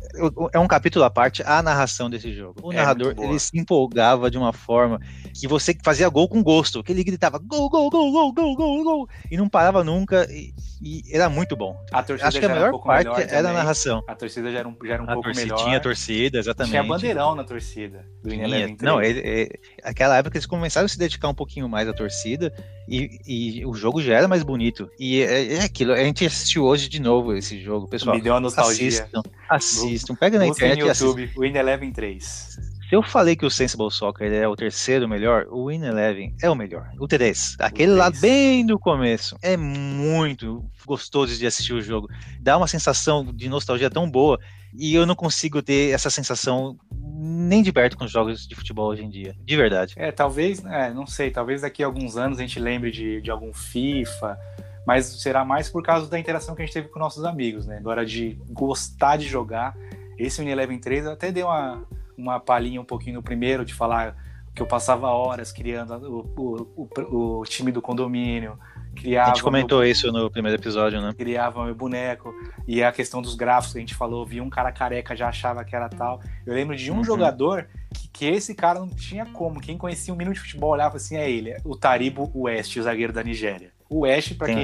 [0.54, 2.62] é um capítulo à parte a narração desse jogo.
[2.64, 5.00] O é narrador ele se empolgava de uma forma
[5.34, 8.84] que você fazia gol com gosto, que ele gritava gol, gol, gol, gol, gol, gol,
[8.84, 11.76] gol, e não parava nunca, e, e era muito bom.
[11.92, 13.40] A torcida Acho que a melhor um parte era também.
[13.40, 14.04] a narração.
[14.08, 15.64] A torcida já era um, já era um pouco torcida, melhor.
[15.66, 16.72] Tinha torcida, exatamente.
[16.72, 18.76] Tinha bandeirão na torcida do Tinha.
[18.82, 22.54] Não, ele, ele, aquela época eles começaram a se dedicar um pouquinho mais à torcida
[22.88, 24.90] e, e o jogo já era mais bonito.
[25.00, 28.16] E é, é, aquilo, a gente assistiu hoje de novo esse jogo, pessoal.
[28.16, 28.88] Me deu uma nostalgia.
[28.88, 30.16] Assistam, assistam.
[30.16, 32.76] pega na internet no YouTube, Win Eleven 3.
[32.88, 36.50] Se eu falei que o Sensible Soccer é o terceiro melhor, o Win Eleven é
[36.50, 36.92] o melhor.
[37.00, 37.56] O 3.
[37.60, 39.36] Aquele o lá bem no começo.
[39.42, 42.08] É muito gostoso de assistir o jogo.
[42.40, 44.40] Dá uma sensação de nostalgia tão boa.
[44.78, 46.78] E eu não consigo ter essa sensação
[47.26, 49.36] nem de perto com os jogos de futebol hoje em dia.
[49.44, 49.96] De verdade.
[49.98, 53.32] É, talvez, é, não sei, talvez daqui a alguns anos a gente lembre de, de
[53.32, 54.38] algum FIFA,
[54.86, 57.78] mas será mais por causa da interação que a gente teve com nossos amigos, né?
[57.78, 59.76] Agora de gostar de jogar.
[60.18, 61.84] Esse Win Eleven 3 até deu uma
[62.18, 64.16] uma palhinha um pouquinho no primeiro, de falar
[64.54, 66.42] que eu passava horas criando o,
[66.76, 68.58] o, o, o time do condomínio.
[68.96, 71.14] Criava a gente comentou meu, isso no primeiro episódio, né?
[71.18, 72.34] Criava meu boneco.
[72.68, 75.64] E a questão dos gráficos que a gente falou, via um cara careca, já achava
[75.64, 76.22] que era tal.
[76.46, 77.04] Eu lembro de um uhum.
[77.04, 79.60] jogador que, que, esse cara não tinha como.
[79.60, 83.14] Quem conhecia um mínimo de futebol olhava assim, é ele, o Taribo West, o zagueiro
[83.14, 83.76] da Nigéria.
[83.88, 84.58] O West, para quem,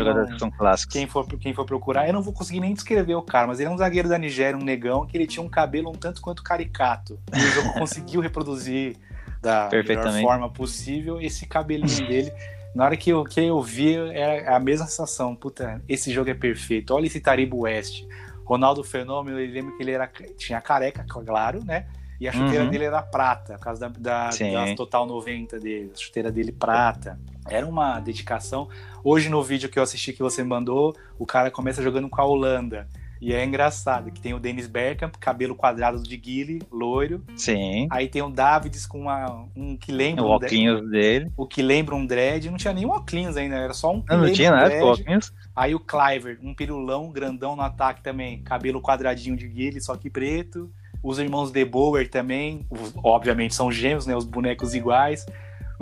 [0.90, 3.70] quem, for, quem for procurar, eu não vou conseguir nem descrever o cara, mas ele
[3.70, 6.42] é um zagueiro da Nigéria, um negão, que ele tinha um cabelo um tanto quanto
[6.42, 7.20] caricato.
[7.32, 8.98] E o jogo conseguiu reproduzir
[9.42, 12.32] da melhor forma possível esse cabelinho dele.
[12.74, 15.36] Na hora que eu, que eu vi, é a mesma sensação.
[15.36, 16.94] Puta, esse jogo é perfeito.
[16.94, 18.06] Olha esse Taribo West.
[18.46, 21.88] Ronaldo Fenômeno, eu lembro que ele era, tinha careca, claro, né?
[22.20, 22.70] E a chuteira uhum.
[22.70, 25.92] dele era prata, por causa da, da, da, Total 90 dele.
[25.92, 27.20] A chuteira dele prata.
[27.50, 28.70] Era uma dedicação.
[29.04, 32.26] Hoje, no vídeo que eu assisti que você mandou, o cara começa jogando com a
[32.26, 32.88] Holanda.
[33.22, 37.24] E é engraçado que tem o Dennis Bergkamp, cabelo quadrado de guile, loiro.
[37.36, 37.88] Sim.
[37.92, 40.24] Aí tem o Davids com uma, um que lembra.
[40.24, 41.32] O um óculos dele.
[41.38, 42.50] O que lembra um dread.
[42.50, 44.04] Não tinha nem óculos ainda, era só um.
[44.10, 45.32] Não, não tinha nada com óculos.
[45.56, 48.42] Aí o Cliver, um pirulão grandão no ataque também.
[48.42, 50.72] Cabelo quadradinho de guile, só que preto.
[51.04, 52.66] Os irmãos De Boer também,
[53.04, 54.16] obviamente são gêmeos, né?
[54.16, 55.26] Os bonecos iguais.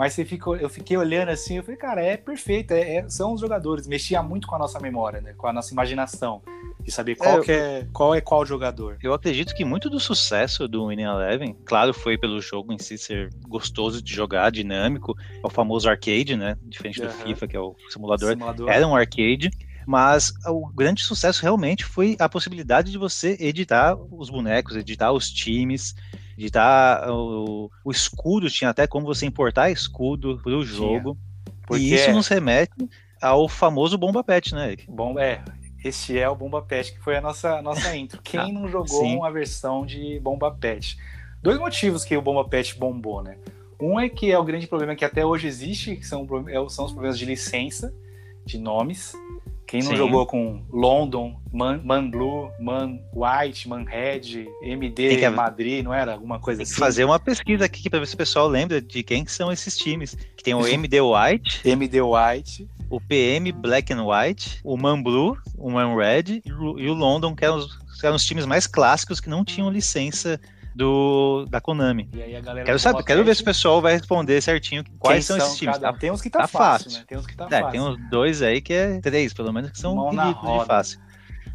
[0.00, 3.34] Mas você ficou, eu fiquei olhando assim, eu falei, cara, é perfeito, é, é, são
[3.34, 3.86] os jogadores.
[3.86, 5.34] Mexia muito com a nossa memória, né?
[5.36, 6.40] Com a nossa imaginação.
[6.82, 8.96] De saber qual, é, é, qual é qual jogador.
[9.02, 12.96] Eu acredito que muito do sucesso do Winning Eleven, claro, foi pelo jogo em si
[12.96, 16.56] ser gostoso de jogar, dinâmico, é o famoso arcade, né?
[16.62, 17.08] Diferente uhum.
[17.08, 18.30] do FIFA, que é o simulador.
[18.30, 18.70] simulador.
[18.70, 19.50] Era um arcade.
[19.86, 25.30] Mas o grande sucesso realmente foi a possibilidade de você editar os bonecos, editar os
[25.30, 25.94] times,
[26.40, 31.16] editar o, o escudo, tinha até como você importar escudo para o jogo.
[31.66, 32.72] Porque e isso nos remete
[33.20, 34.90] ao famoso Bomba Pet, né, Eric?
[34.90, 35.42] Bom, é,
[35.84, 38.20] esse é o Bomba Pet, que foi a nossa, nossa intro.
[38.22, 39.16] Quem ah, não jogou sim.
[39.16, 40.96] uma versão de Bomba Pet?
[41.42, 43.36] Dois motivos que o Bomba Pet bombou, né?
[43.80, 46.84] Um é que é o grande problema que até hoje existe, que são, é são
[46.84, 47.94] os problemas de licença
[48.44, 49.14] de nomes.
[49.70, 49.98] Quem não Sim.
[49.98, 55.28] jogou com London, Man, Man, Blue, Man White, Man Red, MD que...
[55.28, 56.14] Madrid, não era?
[56.14, 56.74] Alguma coisa assim?
[56.74, 59.76] fazer uma pesquisa aqui para ver se o pessoal lembra de quem que são esses
[59.78, 60.16] times.
[60.36, 61.60] Que tem o MD White.
[61.64, 62.68] MD White.
[62.90, 66.50] O PM Black and White, o Man Blue, o Man Red e
[66.90, 70.40] o London, que eram os, eram os times mais clássicos que não tinham licença
[70.74, 72.08] do, da Konami.
[72.64, 75.76] quero saber, quero ver se o pessoal vai responder certinho quais são, são, esses times.
[75.76, 75.92] Cada...
[75.92, 77.04] Tá, tem uns que tá, tá fácil, fácil, né?
[77.08, 77.70] Tem uns que tá é, fácil.
[77.70, 81.00] Tem uns dois aí que é três, pelo menos, que são ridículos de fácil.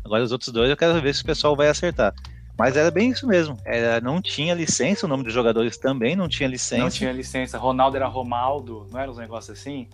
[0.04, 2.14] Agora os outros dois eu quero ver se o pessoal vai acertar.
[2.58, 3.58] Mas era bem isso mesmo.
[3.66, 6.82] Era, não tinha licença, o nome dos jogadores também não tinha licença.
[6.82, 7.58] Não tinha licença.
[7.58, 9.90] Ronaldo era Romaldo, não era uns negócios assim?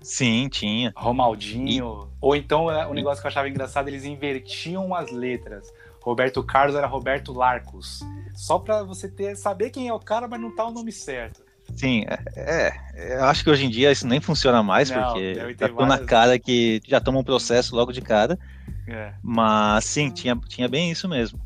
[0.00, 0.92] Sim, tinha.
[0.94, 2.08] Romaldinho.
[2.08, 2.16] E...
[2.20, 5.72] Ou então, é, o negócio que eu achava engraçado, eles invertiam as letras.
[6.08, 8.00] Roberto Carlos era Roberto Larcos.
[8.34, 11.42] Só para você ter saber quem é o cara, mas não tá o nome certo.
[11.76, 15.54] Sim, é, é, eu acho que hoje em dia isso nem funciona mais, não, porque
[15.58, 16.00] tá várias...
[16.00, 18.38] na cara que já toma um processo logo de cara.
[18.86, 19.12] É.
[19.22, 21.38] Mas sim, tinha, tinha bem isso mesmo.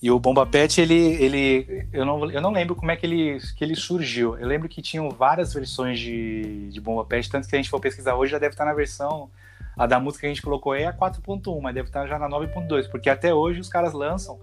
[0.00, 3.38] E o Bomba Pet, ele, ele eu, não, eu não lembro como é que ele,
[3.54, 4.38] que ele surgiu.
[4.38, 7.80] Eu lembro que tinham várias versões de, de Bomba Pet, tanto que a gente for
[7.80, 9.28] pesquisar hoje já deve estar na versão
[9.76, 12.18] a da música que a gente colocou aí é a 4.1, mas deve estar já
[12.18, 14.38] na 9.2, porque até hoje os caras lançam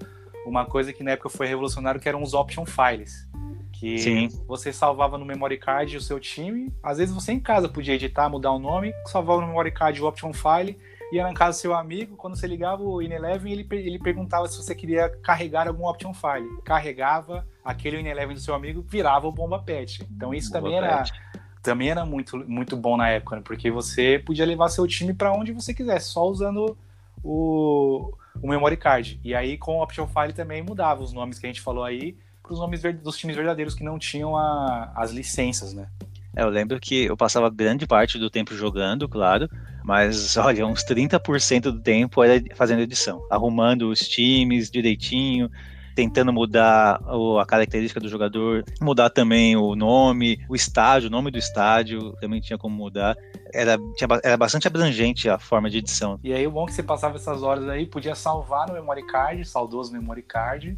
[0.45, 3.27] uma coisa que na época foi revolucionário, que eram os option files.
[3.71, 4.29] Que Sim.
[4.45, 6.71] você salvava no memory card o seu time.
[6.83, 10.07] Às vezes você em casa podia editar, mudar o nome, salvava no memory card o
[10.07, 10.77] option file,
[11.11, 14.57] ia na casa do seu amigo, quando você ligava o Ineleven, ele, ele perguntava se
[14.57, 16.47] você queria carregar algum option file.
[16.63, 20.07] Carregava aquele Ineleven do seu amigo, virava o bomba pet.
[20.15, 21.30] Então isso bomba também era pet
[21.61, 23.41] também era muito, muito bom na época, né?
[23.43, 26.77] porque você podia levar seu time para onde você quisesse, só usando
[27.23, 29.19] o, o memory card.
[29.23, 32.17] E aí com o option file também mudava os nomes que a gente falou aí
[32.41, 35.87] para os nomes dos times verdadeiros que não tinham a, as licenças, né?
[36.35, 39.49] É, eu lembro que eu passava grande parte do tempo jogando, claro,
[39.83, 45.51] mas olha, uns 30% do tempo era fazendo edição, arrumando os times direitinho,
[45.95, 47.01] tentando mudar
[47.39, 52.41] a característica do jogador, mudar também o nome, o estádio, o nome do estádio, também
[52.41, 53.15] tinha como mudar.
[53.53, 56.19] Era, tinha, era bastante abrangente a forma de edição.
[56.23, 59.05] E aí o bom é que você passava essas horas aí, podia salvar no memory
[59.05, 60.77] card, saudoso memory card,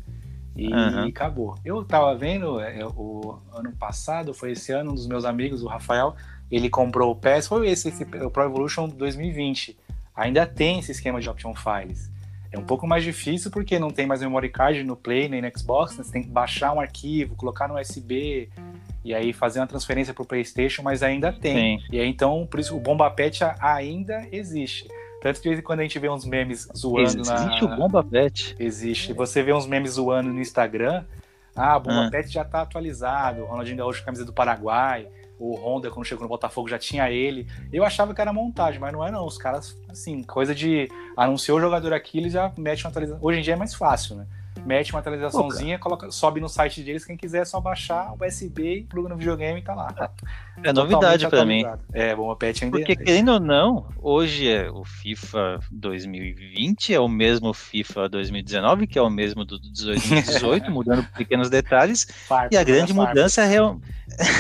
[0.56, 1.08] E, uhum.
[1.08, 1.56] acabou.
[1.64, 5.68] Eu tava vendo é, o ano passado, foi esse ano, um dos meus amigos, o
[5.68, 6.16] Rafael,
[6.52, 9.78] ele comprou o PES, foi esse, esse o Pro Evolution 2020.
[10.16, 12.13] Ainda tem esse esquema de option files.
[12.54, 15.58] É um pouco mais difícil porque não tem mais memory card no Play nem no
[15.58, 16.04] Xbox, né?
[16.04, 18.48] você tem que baixar um arquivo, colocar no USB
[19.04, 21.80] e aí fazer uma transferência para o PlayStation, mas ainda tem.
[21.80, 21.86] Sim.
[21.92, 24.88] E aí então, por isso o Bomba Pet ainda existe.
[25.20, 27.36] Tanto que de vez em quando a gente vê uns memes zoando Existe na...
[27.36, 28.56] Existe o Bomba Pet?
[28.60, 29.14] Existe.
[29.14, 31.04] Você vê uns memes zoando no Instagram.
[31.56, 32.12] Ah, o Bomba ah.
[32.12, 33.46] Pet já tá atualizado.
[33.46, 35.08] Ronaldinho Gaúcho, camisa do Paraguai.
[35.40, 37.48] O Honda, quando chegou no Botafogo, já tinha ele.
[37.72, 39.26] Eu achava que era montagem, mas não é não.
[39.26, 43.24] Os caras, assim, coisa de anunciou o jogador aqui, eles já metem uma atualização.
[43.24, 44.28] Hoje em dia é mais fácil, né?
[44.66, 48.80] Mete uma atualizaçãozinha, coloca, sobe no site deles, quem quiser é só baixar o USB
[48.80, 50.12] e pluga no videogame e tá lá.
[50.64, 51.66] É novidade para mim.
[51.92, 57.00] É, bom, a patch ainda Porque querendo ou não, hoje é o FIFA 2020 é
[57.00, 62.08] o mesmo FIFA 2019, que é o mesmo do 2018, mudando pequenos detalhes.
[62.28, 63.80] Farpa, e a grande mudança é real...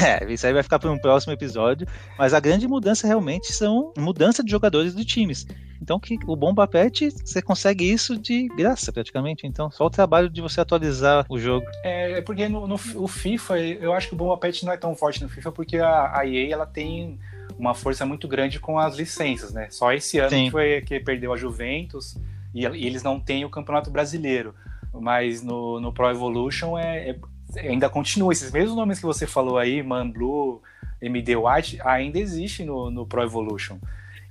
[0.06, 3.92] É, isso aí vai ficar para um próximo episódio, mas a grande mudança realmente são
[3.98, 5.48] mudança de jogadores de times.
[5.84, 9.46] Então que o Bomba Pet, você consegue isso de graça praticamente.
[9.46, 11.66] Então, só o trabalho de você atualizar o jogo.
[11.84, 14.78] É, é porque no, no o FIFA, eu acho que o Bomba Pet não é
[14.78, 17.20] tão forte no FIFA porque a, a EA ela tem
[17.60, 19.68] uma força muito grande com as licenças, né?
[19.70, 22.18] Só esse ano que foi que perdeu a Juventus
[22.54, 24.56] e, e, eles não têm o Campeonato Brasileiro.
[24.94, 27.18] Mas no, no Pro Evolution é,
[27.56, 28.32] é, ainda continua.
[28.32, 30.62] Esses mesmos nomes que você falou aí, Man Blue,
[31.02, 33.78] MD White, ainda existe no, no Pro Evolution.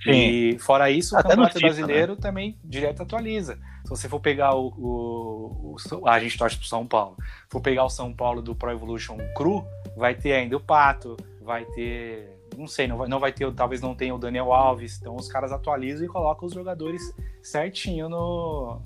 [0.03, 0.11] Sim.
[0.11, 2.19] E fora isso, Até o Campeonato FIFA, Brasileiro né?
[2.21, 3.59] também direto atualiza.
[3.85, 7.17] Se você for pegar o, o, o, A gente torce pro São Paulo.
[7.49, 9.65] For pegar o São Paulo do Pro Evolution Cru,
[9.97, 12.39] vai ter ainda o Pato, vai ter.
[12.57, 14.99] Não sei, não vai, não vai ter, talvez não tenha o Daniel Alves.
[15.01, 17.03] Então os caras atualizam e colocam os jogadores
[17.43, 18.83] certinho no,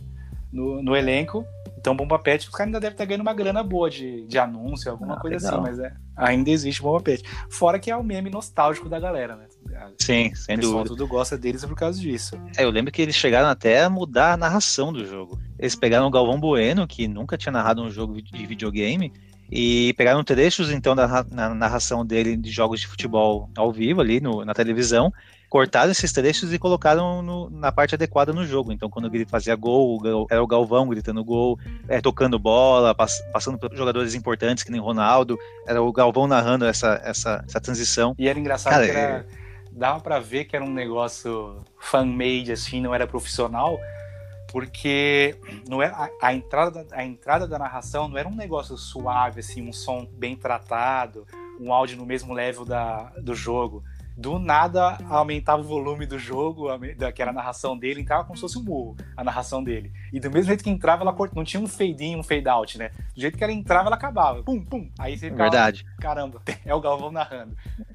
[0.53, 1.45] no, no elenco.
[1.79, 4.91] Então, Bomba Pet, os caras ainda devem estar ganhando uma grana boa de, de anúncio,
[4.91, 5.63] alguma ah, coisa legal.
[5.63, 7.23] assim, mas é, ainda existe Bomba Pet.
[7.49, 9.47] Fora que é o meme nostálgico da galera, né?
[9.99, 10.79] Sim, sem dúvida.
[10.79, 12.41] O pessoal tudo gosta deles por causa disso.
[12.57, 15.39] É, eu lembro que eles chegaram até a mudar a narração do jogo.
[15.59, 19.13] Eles pegaram o Galvão Bueno, que nunca tinha narrado um jogo de videogame,
[19.51, 24.21] e pegaram trechos então da na narração dele de jogos de futebol ao vivo ali
[24.21, 25.13] no, na televisão,
[25.49, 28.73] cortaram esses trechos e colocaram no, na parte adequada no jogo.
[28.73, 31.59] Então, quando ele fazia gol, era o Galvão gritando gol,
[31.89, 36.65] é, tocando bola, pass, passando por jogadores importantes que nem Ronaldo, era o Galvão narrando
[36.65, 38.15] essa, essa, essa transição.
[38.19, 39.46] E era engraçado Cara, que era, é
[39.77, 43.79] dava para ver que era um negócio fan-made, assim, não era profissional,
[44.51, 45.37] porque
[45.69, 49.41] não era, é, a, a, entrada, a entrada da narração não era um negócio suave,
[49.41, 51.27] assim, um som bem tratado,
[51.61, 53.85] um áudio no mesmo level da, do jogo.
[54.17, 56.69] Do nada aumentava o volume do jogo,
[57.15, 59.93] que era a narração dele, entrava como se fosse um murro, a narração dele.
[60.11, 62.79] E do mesmo jeito que entrava, ela não tinha um fade in, um fade out,
[62.79, 62.91] né?
[63.15, 64.43] Do jeito que ela entrava, ela acabava.
[64.43, 64.91] Pum, pum.
[64.99, 65.85] Aí você ficava, Verdade.
[66.01, 67.55] caramba, é o Galvão narrando.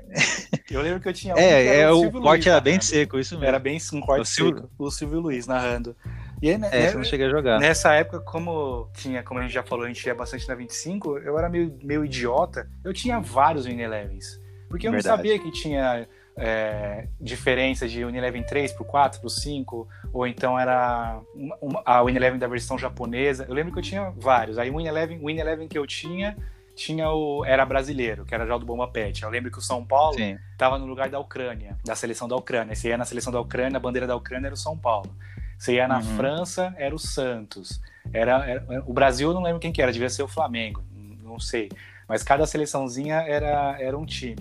[0.69, 3.33] Eu lembro que eu tinha um É, é o, o corte era bem seco, isso
[3.35, 3.45] mesmo.
[3.45, 4.55] Era bem um corte o Silvio...
[4.61, 5.95] seco, o Silvio Luiz narrando.
[6.41, 7.59] E aí, né, é, né, não cheguei a jogar.
[7.59, 11.17] Nessa época, como tinha, como a gente já falou, a gente ia bastante na 25,
[11.19, 12.69] eu era meio, meio idiota.
[12.83, 14.40] Eu tinha vários Unilevens.
[14.71, 15.09] Porque eu Verdade.
[15.09, 20.57] não sabia que tinha é, diferença de Unilever 3 pro 4, pro 5, ou então
[20.57, 23.45] era uma, uma, a Unilever da versão japonesa.
[23.47, 24.57] Eu lembro que eu tinha vários.
[24.57, 26.35] Aí o Unilever, o Unilever que eu tinha
[26.73, 29.21] tinha o era brasileiro, que era já do Bomba Pet.
[29.21, 30.17] Eu lembro que o São Paulo
[30.51, 32.73] estava no lugar da Ucrânia, da seleção da Ucrânia.
[32.75, 35.13] Se ia na seleção da Ucrânia, a bandeira da Ucrânia era o São Paulo.
[35.59, 36.17] Se ia na uhum.
[36.17, 37.79] França, era o Santos.
[38.11, 40.83] Era, era, o Brasil, eu não lembro quem que era, devia ser o Flamengo,
[41.23, 41.69] não sei.
[42.11, 44.35] Mas cada seleçãozinha era, era um time.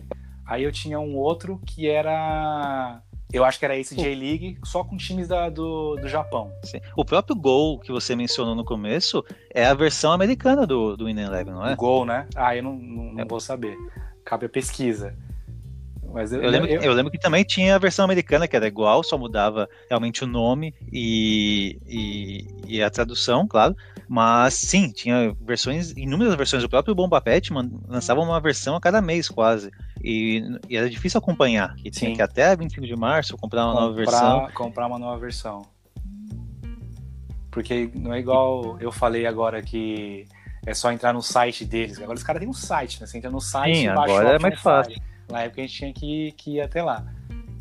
[0.45, 3.01] Aí eu tinha um outro que era
[3.33, 6.51] eu acho que era esse J-League, só com times da, do, do Japão.
[6.65, 6.81] Sim.
[6.97, 11.21] O próprio Gol que você mencionou no começo é a versão americana do, do Win
[11.21, 11.75] Eleven, não é?
[11.75, 12.27] O Gol, né?
[12.35, 13.25] Ah, eu não, não, não é.
[13.25, 13.77] vou saber.
[14.25, 15.15] Cabe a pesquisa.
[16.13, 16.83] Mas eu, eu, lembro, eu...
[16.83, 20.27] eu, lembro que também tinha a versão americana, que era igual, só mudava realmente o
[20.27, 23.77] nome e, e, e a tradução, claro.
[24.13, 26.65] Mas sim, tinha versões, inúmeras versões.
[26.65, 27.53] O próprio Bomba Pet
[27.87, 29.71] lançava uma versão a cada mês, quase.
[30.03, 31.77] E, e era difícil acompanhar.
[31.85, 32.17] E tinha sim.
[32.17, 34.49] que até 25 de março comprar uma comprar, nova versão.
[34.53, 35.63] Comprar uma nova versão.
[37.53, 40.27] Porque não é igual eu falei agora que
[40.67, 41.97] é só entrar no site deles.
[42.01, 43.07] Agora os caras têm um site, né?
[43.07, 45.01] Você entra no site Sim, e baixa agora é mais fácil.
[45.31, 47.07] Na época a gente tinha que, que ir até lá.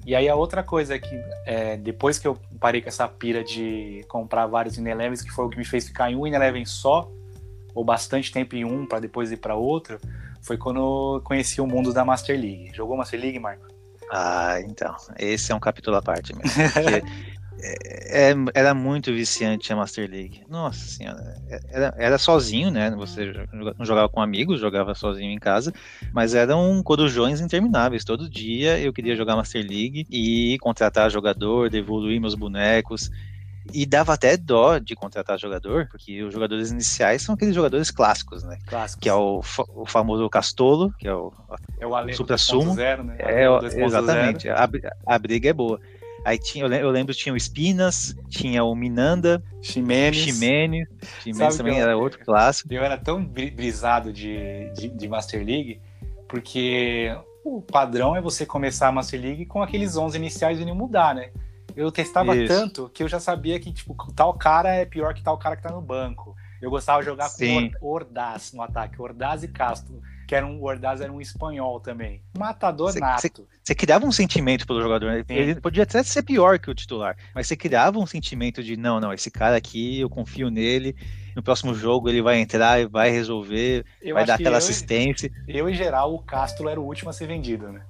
[0.03, 3.43] E aí a outra coisa é que é, depois que eu parei com essa pira
[3.43, 7.09] de comprar vários Inelevens, que foi o que me fez ficar em um Ineleven só,
[7.73, 9.99] ou bastante tempo em um para depois ir para outro,
[10.41, 12.71] foi quando eu conheci o mundo da Master League.
[12.73, 13.67] Jogou Master League, Marco?
[14.11, 14.95] Ah, então.
[15.17, 16.51] Esse é um capítulo à parte mesmo.
[17.59, 20.41] Porque É, era muito viciante a Master League.
[20.49, 22.89] Nossa senhora, é, era, era sozinho, né?
[22.91, 23.33] Você
[23.77, 25.73] não jogava com amigos, jogava sozinho em casa,
[26.13, 28.03] mas eram corujões intermináveis.
[28.03, 33.11] Todo dia eu queria jogar Master League e contratar jogador, evoluir meus bonecos.
[33.71, 38.43] E dava até dó de contratar jogador, porque os jogadores iniciais são aqueles jogadores clássicos,
[38.43, 38.57] né?
[38.65, 39.03] Clássicos.
[39.03, 39.43] Que é o,
[39.75, 41.31] o famoso Castolo, que é o,
[41.79, 42.73] é o Supra Sumo.
[42.73, 43.17] Né?
[43.19, 43.45] É,
[43.85, 44.49] exatamente.
[44.49, 44.67] A,
[45.05, 45.79] a briga é boa.
[46.25, 50.17] Aí tinha, eu lembro, tinha o Espinas, tinha o Minanda, Ximenes.
[50.17, 50.87] Ximenes,
[51.21, 52.71] Ximenes também eu, era outro clássico.
[52.71, 55.79] Eu era tão brisado de, de, de, Master League,
[56.27, 60.75] porque o padrão é você começar a Master League com aqueles 11 iniciais e não
[60.75, 61.31] mudar, né?
[61.75, 62.47] Eu testava Isso.
[62.47, 65.63] tanto que eu já sabia que, tipo, tal cara é pior que tal cara que
[65.63, 66.35] tá no banco.
[66.61, 67.71] Eu gostava de jogar Sim.
[67.79, 71.79] com Ordaz no ataque, Ordaz e Castro que era um, o Ordaz era um espanhol
[71.79, 72.21] também.
[72.37, 73.47] Matador cê, nato.
[73.63, 75.25] Você criava um sentimento pelo jogador, né?
[75.27, 78.99] Ele podia até ser pior que o titular, mas você criava um sentimento de não,
[78.99, 80.95] não, esse cara aqui, eu confio nele,
[81.35, 85.31] no próximo jogo ele vai entrar e vai resolver, eu vai dar aquela eu, assistência.
[85.47, 87.81] Eu, em geral, o Castro era o último a ser vendido, né?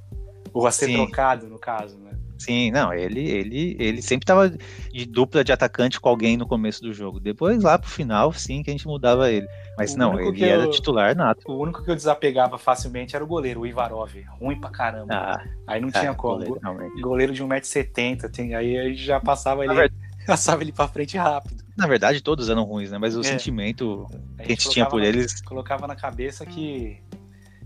[0.54, 0.94] Ou a ser Sim.
[0.94, 2.12] trocado, no caso, né?
[2.40, 6.82] Sim, não, ele, ele, ele sempre estava de dupla de atacante com alguém no começo
[6.82, 7.20] do jogo.
[7.20, 9.46] Depois, lá pro final, sim, que a gente mudava ele.
[9.78, 11.42] Mas o não, ele era eu, titular nato.
[11.52, 14.16] O único que eu desapegava facilmente era o goleiro, o Ivarov.
[14.40, 15.14] Ruim pra caramba.
[15.14, 16.38] Ah, aí não tinha é, como.
[16.38, 19.94] Goleiro, goleiro de 1,70m, aí a gente já passava ele, verdade,
[20.26, 21.62] passava ele pra frente rápido.
[21.76, 22.98] Na verdade, todos eram ruins, né?
[22.98, 23.24] Mas o é.
[23.24, 25.42] sentimento a que a gente tinha por na, eles.
[25.42, 27.02] Colocava na cabeça que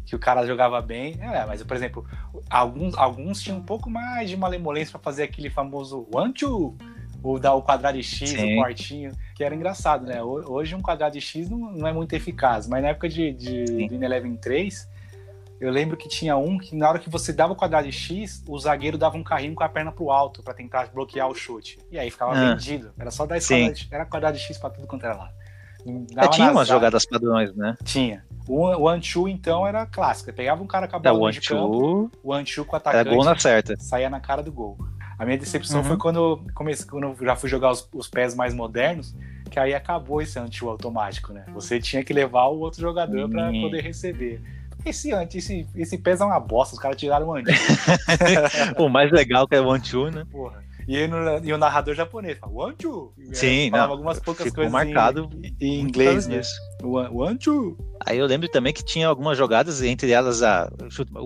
[0.05, 1.17] que o cara jogava bem.
[1.19, 2.05] É, mas, por exemplo,
[2.49, 6.77] alguns, alguns tinham um pouco mais de malemolência para fazer aquele famoso one two,
[7.23, 8.55] ou dar o quadrado de X, Sim.
[8.55, 10.21] o quartinho, que era engraçado, né?
[10.21, 13.87] Hoje um quadrado de X não, não é muito eficaz, mas na época de, de,
[13.87, 14.89] do Ineleven 3,
[15.59, 18.43] eu lembro que tinha um que na hora que você dava o quadrado de X,
[18.45, 21.79] o zagueiro dava um carrinho com a perna pro alto para tentar bloquear o chute.
[21.89, 22.53] E aí ficava ah.
[22.53, 22.91] vendido.
[22.99, 25.31] Era só dar esse quadrado de, era quadrado de X para tudo quanto era lá.
[26.17, 27.77] É, tinha umas jogadas padrões, né?
[27.83, 28.25] Tinha.
[28.47, 30.33] O, o Anchu, então, era clássica.
[30.33, 33.07] Pegava um cara com a bola o Anchu, campo, o Anchu com o atacante.
[33.07, 33.75] Era gol na certa.
[33.79, 34.77] Saía na cara do gol.
[35.17, 35.87] A minha decepção uhum.
[35.87, 39.15] foi quando, comecei, quando eu já fui jogar os, os, pés mais modernos,
[39.49, 41.45] que aí acabou esse Anchu automático, né?
[41.53, 44.41] Você tinha que levar o outro jogador para poder receber.
[44.85, 47.51] Esse, esse, esse pés é uma bosta, os caras tiraram o Anchu.
[48.77, 50.25] o mais legal que é o Anchu, né?
[50.29, 50.63] Porra.
[50.87, 50.97] E,
[51.43, 53.13] e o narrador japonês fala, one, two.
[53.31, 56.41] Sim, falava não, algumas poucas ficou coisas marcado em, em inglês, né?
[56.83, 57.77] One, two.
[58.05, 60.69] Aí eu lembro também que tinha algumas jogadas, entre elas a,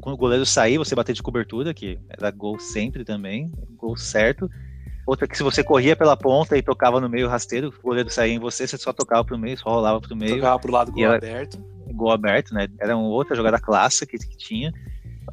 [0.01, 4.49] quando o goleiro sair, você bater de cobertura, que era gol sempre também, gol certo.
[5.07, 8.33] Outra que se você corria pela ponta e tocava no meio rasteiro, o goleiro saía
[8.33, 10.35] em você, você só tocava pro meio, só rolava pro meio.
[10.35, 11.57] Tocava pro lado gol aberto.
[11.93, 12.67] Gol aberto, né?
[12.79, 14.73] Era uma outra jogada clássica que, que tinha.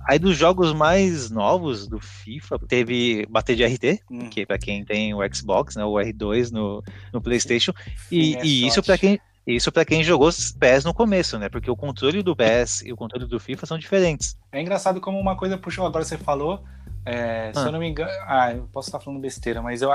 [0.07, 4.29] Aí dos jogos mais novos do FIFA, teve bater de RT, hum.
[4.29, 6.83] que é para quem tem o Xbox, né, o R2 no,
[7.13, 7.73] no PlayStation,
[8.11, 11.51] e, é e isso para quem isso para quem jogou PES no começo, né?
[11.51, 14.39] Porque o controle do PES e o controle do FIFA são diferentes.
[14.51, 16.65] É engraçado como uma coisa puxou, agora você falou,
[17.07, 17.61] é, ah.
[17.61, 18.11] se eu não me engano.
[18.27, 19.91] Ah, eu posso estar falando besteira, mas eu.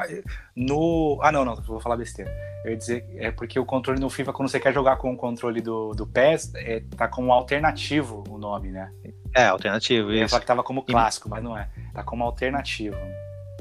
[0.56, 1.20] No.
[1.22, 2.32] Ah, não, não, vou falar besteira.
[2.64, 5.18] Eu ia dizer, é porque o controle no FIFA, quando você quer jogar com o
[5.18, 8.92] controle do, do PES, é, tá como alternativo o nome, né?
[9.36, 10.24] É, alternativo, isso.
[10.24, 11.32] Eu falar que tava como clássico, e...
[11.32, 11.70] mas não é.
[11.94, 12.98] Tá como alternativo.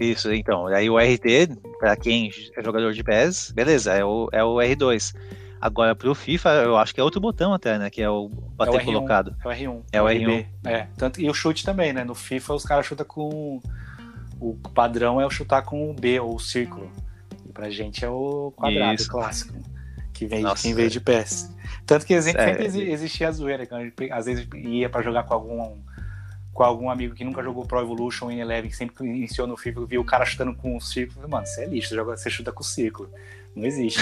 [0.01, 0.67] Isso, então.
[0.67, 5.15] Aí o RT, para quem é jogador de PES, beleza, é o, é o R2.
[5.61, 7.91] Agora, pro FIFA, eu acho que é outro botão até, né?
[7.91, 9.37] Que é o bater é o colocado.
[9.45, 9.83] É o R1.
[9.93, 10.47] É o R1.
[10.65, 12.05] É, tanto, e o chute também, né?
[12.05, 13.61] No FIFA, os caras chutam com.
[14.41, 16.91] O padrão é o chutar com o B, ou o círculo.
[17.45, 19.11] E pra gente é o quadrado Isso.
[19.11, 19.55] clássico.
[20.13, 21.55] Que vem, Nossa, veio de PES.
[21.87, 25.25] Tanto que sempre é, existia a zoeira, que a gente, às vezes ia para jogar
[25.25, 25.77] com algum
[26.59, 29.87] com algum amigo que nunca jogou Pro Evolution em Eleven, que sempre iniciou no FIFA,
[29.87, 32.51] viu o cara chutando com o círculo, mano, você é lixo, você, joga, você chuta
[32.51, 33.09] com o círculo.
[33.59, 33.99] Não existe.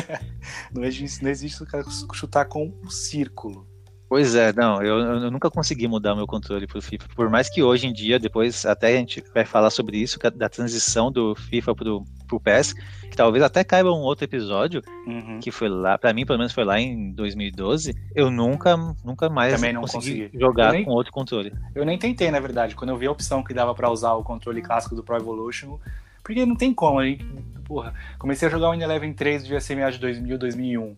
[0.72, 1.22] não existe.
[1.22, 3.68] Não existe o cara chutar com o círculo.
[4.08, 7.06] Pois é, não, eu, eu, nunca consegui mudar meu controle pro FIFA.
[7.14, 10.48] Por mais que hoje em dia, depois até a gente vai falar sobre isso, da
[10.48, 12.72] transição do FIFA pro, pro PES,
[13.08, 15.38] que talvez até caiba um outro episódio, uhum.
[15.40, 19.54] que foi lá, para mim pelo menos foi lá em 2012, eu nunca, nunca mais
[19.54, 20.40] Também não consegui, consegui.
[20.40, 21.52] jogar nem, com outro controle.
[21.72, 24.24] Eu nem tentei, na verdade, quando eu vi a opção que dava para usar o
[24.24, 25.78] controle clássico do Pro Evolution,
[26.22, 27.18] porque não tem como, aí,
[27.64, 30.96] porra, comecei a jogar o Eleven 3 de SMA de 2000, 2001,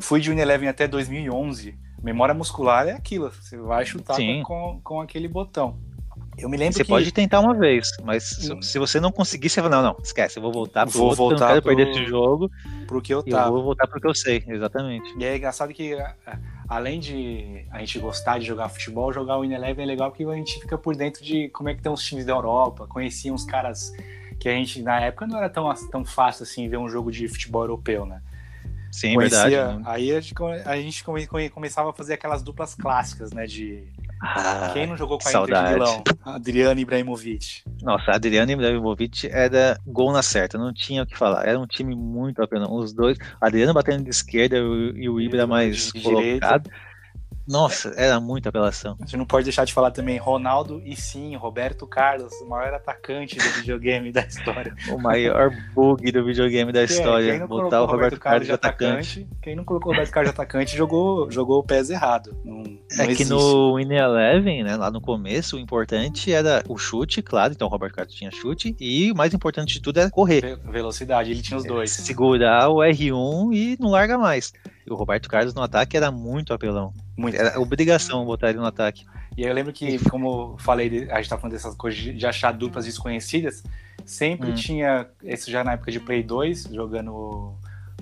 [0.00, 5.00] fui de Eleven até 2011, Memória muscular é aquilo, você vai chutar com, com, com,
[5.00, 5.78] aquele botão.
[6.36, 6.88] Eu me lembro você que...
[6.88, 10.38] pode tentar uma vez, mas se, se você não conseguir, você fala, não, não, esquece,
[10.38, 11.76] eu vou voltar pro vou outro, voltar eu não quero pro...
[11.76, 12.50] perder esse jogo.
[12.88, 13.48] Pro que eu tava.
[13.48, 15.14] Eu vou voltar pro que eu sei, exatamente.
[15.16, 15.96] E é engraçado que,
[16.68, 20.34] além de a gente gostar de jogar futebol, jogar o Ineleven é legal porque a
[20.34, 23.44] gente fica por dentro de como é que estão os times da Europa, conhecia uns
[23.44, 23.92] caras
[24.42, 27.28] que a gente, na época, não era tão, tão fácil assim ver um jogo de
[27.28, 28.20] futebol europeu, né?
[28.90, 29.78] Sim, Conhecia, verdade.
[29.78, 29.82] Né?
[29.86, 30.34] Aí a gente,
[30.66, 31.04] a gente
[31.50, 33.46] começava a fazer aquelas duplas clássicas, né?
[33.46, 33.84] De
[34.20, 35.74] ah, Quem não jogou com a saudade.
[35.74, 36.04] Inter de Milão?
[36.24, 37.62] Adriano Ibrahimovic.
[37.82, 41.46] Nossa, Adriano Ibrahimovic era gol na certa, não tinha o que falar.
[41.46, 42.74] Era um time muito apelão.
[42.74, 46.64] Os dois, Adriano batendo de esquerda e o Ibra mais colocado.
[46.64, 46.91] Direita.
[47.46, 48.96] Nossa, era muita apelação.
[49.00, 52.72] A gente não pode deixar de falar também Ronaldo e sim, Roberto Carlos, o maior
[52.74, 54.74] atacante do videogame da história.
[54.90, 57.38] O maior bug do videogame da história.
[57.38, 59.20] Quem botar o Roberto, Roberto Carlos de atacante.
[59.20, 59.28] atacante.
[59.42, 62.36] Quem não colocou o Roberto Carlos de atacante jogou, jogou o pés errado.
[62.44, 62.64] Não, não
[62.98, 63.24] é existe.
[63.24, 67.66] que no Win Eleven, né, lá no começo, o importante era o chute, claro, então
[67.66, 70.58] o Roberto Carlos tinha chute, e o mais importante de tudo era correr.
[70.70, 71.90] Velocidade, ele tinha os dois.
[71.90, 74.52] Segurar o R1 e não larga mais.
[74.88, 76.92] O Roberto Carlos no ataque era muito apelão.
[77.16, 77.36] Muito.
[77.36, 79.04] Era obrigação botar ele no ataque.
[79.36, 82.52] E aí eu lembro que, como falei, a gente tá falando dessas coisas de achar
[82.52, 83.62] duplas desconhecidas,
[84.04, 84.54] sempre hum.
[84.54, 87.54] tinha, esse já na época de Play 2, jogando,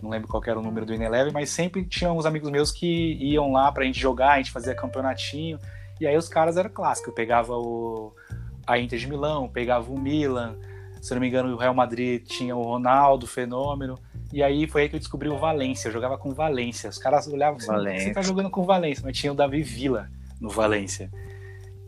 [0.02, 3.14] não lembro qual era o número do Ineleven, mas sempre tinha uns amigos meus que
[3.20, 5.58] iam lá pra gente jogar, a gente fazia campeonatinho,
[6.00, 8.12] e aí os caras eram clássicos, eu pegava o,
[8.66, 10.56] a Inter de Milão, pegava o Milan,
[11.00, 13.98] se não me engano o Real Madrid tinha o Ronaldo, o Fenômeno,
[14.32, 15.88] e aí foi aí que eu descobri o Valência.
[15.88, 16.88] Eu jogava com Valência.
[16.88, 18.08] Os caras olhavam assim, Valência.
[18.08, 20.08] você tá jogando com Valência, mas tinha o Davi Villa
[20.40, 21.10] no Valência.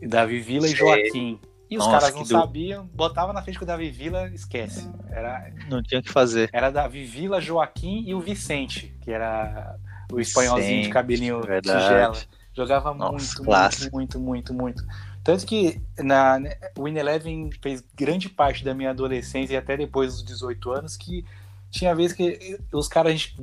[0.01, 1.39] E Davi Villa e Joaquim.
[1.69, 4.87] E os Nossa, caras não sabiam, botava na frente com o Davi Villa, esquece.
[5.09, 6.49] Era, não tinha o que fazer.
[6.53, 9.75] Era Davi Villa, Joaquim e o Vicente, que era
[10.11, 11.81] o espanholzinho de cabelinho verdade.
[11.81, 12.17] tigela.
[12.55, 14.83] Jogava Nossa, muito, muito, muito, muito, muito.
[15.23, 16.37] Tanto que na,
[16.77, 20.97] o In Eleven fez grande parte da minha adolescência e até depois dos 18 anos
[20.97, 21.25] que
[21.71, 23.35] tinha vezes que os caras a gente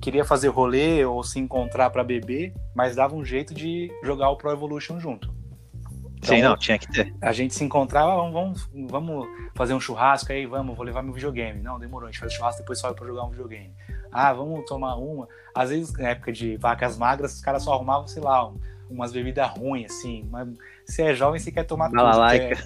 [0.00, 4.36] queria fazer rolê ou se encontrar para beber, mas dava um jeito de jogar o
[4.36, 5.32] Pro Evolution junto.
[6.16, 7.14] Então, Sim, não, tinha que ter.
[7.20, 11.62] A gente se encontrava, vamos, vamos fazer um churrasco aí, vamos, vou levar meu videogame.
[11.62, 13.72] Não, demorou, a gente faz churrasco, depois sobe pra jogar um videogame.
[14.10, 15.28] Ah, vamos tomar uma.
[15.54, 18.50] Às vezes, na época de vacas magras, os caras só arrumavam, sei lá,
[18.90, 20.26] umas bebidas ruins, assim.
[20.30, 20.48] Mas
[20.86, 22.00] se é jovem, você quer tomar tudo.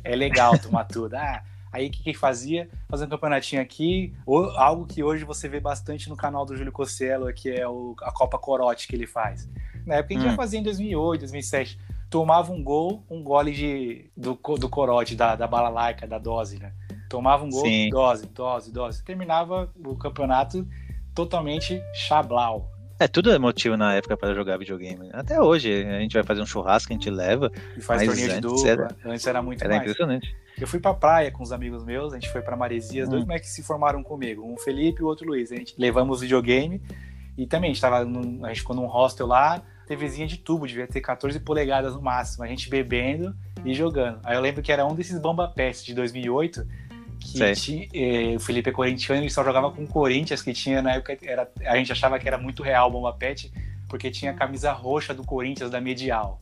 [0.05, 1.14] É, é, legal tomar tudo.
[1.14, 1.43] Ah,
[1.73, 2.68] Aí o que, que fazia?
[2.89, 6.73] Fazer um campeonatinho aqui, ou algo que hoje você vê bastante no canal do Júlio
[6.73, 9.49] Cosselo, que é o, a Copa Corote que ele faz.
[9.87, 10.31] Na época a gente hum.
[10.31, 11.79] já fazia em 2008, 2007.
[12.11, 16.59] Tomava um gol, um gole de, do, do corote, da, da bala laica, da dose,
[16.59, 16.73] né?
[17.09, 17.89] Tomava um gol, Sim.
[17.89, 19.05] dose, dose, dose.
[19.05, 20.66] Terminava o campeonato
[21.14, 22.68] totalmente chablau.
[23.01, 25.09] É, tudo é motivo na época para jogar videogame.
[25.14, 27.51] Até hoje, a gente vai fazer um churrasco, a gente leva.
[27.74, 28.68] E faz torneio de dupla.
[28.68, 29.80] Era, antes era muito era mais.
[29.80, 30.36] impressionante.
[30.61, 33.12] Eu fui pra praia com os amigos meus, a gente foi pra Maresias, hum.
[33.12, 35.51] dois moleques se formaram comigo, um Felipe e o outro Luiz.
[35.51, 36.82] A gente levamos videogame
[37.38, 40.66] e também a gente, tava num, a gente ficou num hostel lá, TVzinha de tubo,
[40.66, 43.34] devia ter 14 polegadas no máximo, a gente bebendo
[43.64, 44.20] e jogando.
[44.22, 46.66] Aí eu lembro que era um desses Bomba Pest de 2008,
[47.21, 50.81] que tinha, eh, o Felipe é corintiano e só jogava com o Corinthians, que tinha
[50.81, 53.53] na época, era, a gente achava que era muito real o Bomba Pet,
[53.89, 56.41] porque tinha a camisa roxa do Corinthians da Medial.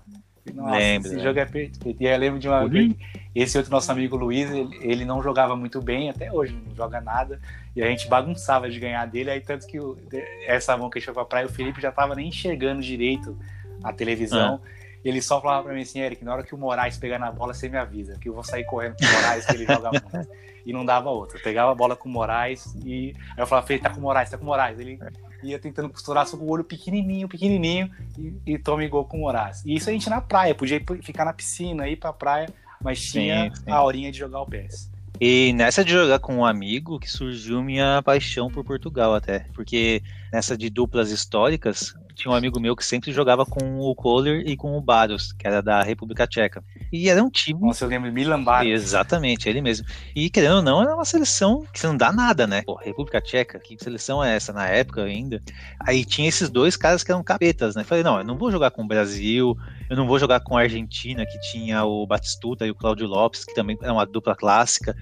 [0.55, 1.22] Nossa, lembro, esse né?
[1.22, 1.97] jogo é perfeito.
[2.01, 2.95] E aí eu lembro de uma vez,
[3.35, 7.01] esse outro nosso amigo Luiz, ele, ele, não jogava muito bem, até hoje não joga
[7.01, 7.41] nada,
[7.74, 9.99] e a gente bagunçava de ganhar dele, aí tanto que o,
[10.47, 13.39] essa mão que a gente foi pra praia, o Felipe já tava nem enxergando direito
[13.83, 14.78] a televisão, ah.
[15.05, 17.55] Ele só falava pra mim assim, Eric, na hora que o Moraes pegar na bola,
[17.55, 20.28] você me avisa, que eu vou sair correndo com o Moraes, que ele joga muito.
[20.66, 21.38] E não dava outra.
[21.38, 24.03] Eu pegava a bola com o Moraes e aí eu falava, Felipe, tá com o
[24.03, 24.78] Moraes, tá com o Moraes.
[24.78, 24.99] Ele
[25.42, 29.26] ia tentando costurar só com o olho pequenininho, pequenininho e, e tome gol com o
[29.26, 29.68] Horácio.
[29.68, 32.49] E isso a gente na praia, podia ficar na piscina, ir pra praia,
[32.82, 33.70] mas tinha sim, sim.
[33.70, 34.90] a horinha de jogar o PS.
[35.20, 40.01] E nessa de jogar com um amigo que surgiu minha paixão por Portugal até, porque
[40.33, 44.57] nessa de duplas históricas, tinha um amigo meu que sempre jogava com o Kohler e
[44.57, 46.64] com o Barros, que era da República Tcheca.
[46.93, 47.61] E era um time.
[47.61, 48.68] Nossa, eu lembro Milan Barros.
[48.68, 49.87] Exatamente, ele mesmo.
[50.16, 52.62] E querendo ou não, era uma seleção que não dá nada, né?
[52.62, 55.41] Pô, República Tcheca, que seleção é essa na época ainda?
[55.79, 57.85] Aí tinha esses dois caras que eram capetas, né?
[57.85, 59.57] Falei, não, eu não vou jogar com o Brasil,
[59.89, 63.45] eu não vou jogar com a Argentina, que tinha o Batistuta e o Cláudio Lopes,
[63.45, 64.97] que também era uma dupla clássica.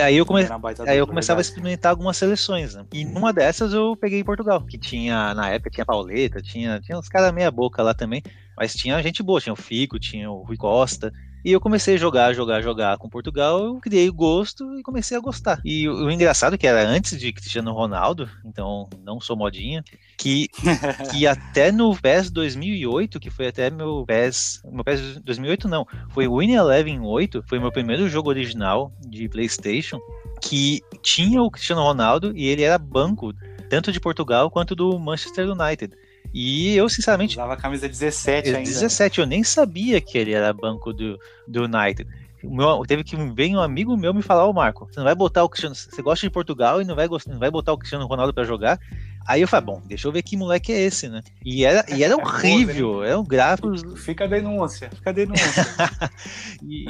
[0.00, 0.42] Aí eu, come...
[0.86, 2.84] aí eu começava a experimentar algumas seleções, né?
[2.92, 7.08] E numa dessas eu peguei Portugal, que tinha, na época, tinha Pauleta, tinha, tinha uns
[7.08, 8.22] caras meia boca lá também,
[8.56, 11.10] mas tinha gente boa, tinha o Fico, tinha o Rui Costa,
[11.44, 15.16] e eu comecei a jogar, jogar, jogar com Portugal, eu criei o gosto e comecei
[15.16, 15.60] a gostar.
[15.64, 19.82] E o, o engraçado é que era antes de Cristiano Ronaldo, então não sou modinha,
[20.16, 20.48] que,
[21.10, 26.28] que até no PES 2008, que foi até meu PES, meu PES 2008 não, foi
[26.28, 29.98] o Win Eleven 8, foi meu primeiro jogo original de PlayStation,
[30.40, 33.32] que tinha o Cristiano Ronaldo e ele era banco
[33.68, 35.96] tanto de Portugal quanto do Manchester United.
[36.32, 37.34] E eu, sinceramente.
[37.34, 38.68] Usava a camisa 17 ainda.
[38.68, 42.08] 17, eu nem sabia que ele era banco do, do United.
[42.42, 45.44] meu, teve que vir um amigo meu me falar, ô Marco, você não vai botar
[45.44, 45.74] o Cristiano.
[45.74, 48.78] Você gosta de Portugal e não vai, não vai botar o Cristiano Ronaldo para jogar.
[49.26, 51.22] Aí eu falei, bom, deixa eu ver que moleque é esse, né?
[51.44, 53.82] E era, e era horrível, eram gráficos.
[54.02, 55.66] Fica a denúncia, fica a denúncia.
[56.62, 56.86] e,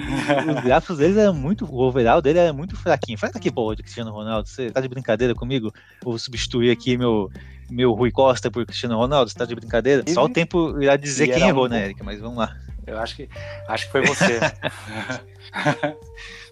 [0.56, 1.66] os gráficos deles eram muito.
[1.66, 3.18] O overall dele era muito fraquinho.
[3.18, 5.72] Fala aqui, pô, de Cristiano Ronaldo, você tá de brincadeira comigo?
[6.02, 7.30] Vou substituir aqui meu,
[7.72, 10.04] meu Rui Costa por Cristiano Ronaldo, você tá de brincadeira?
[10.08, 11.68] Só o tempo irá dizer quem errou, um...
[11.68, 12.04] né, Erika?
[12.04, 12.56] Mas vamos lá.
[12.86, 13.28] Eu acho que
[13.68, 14.40] acho que foi você.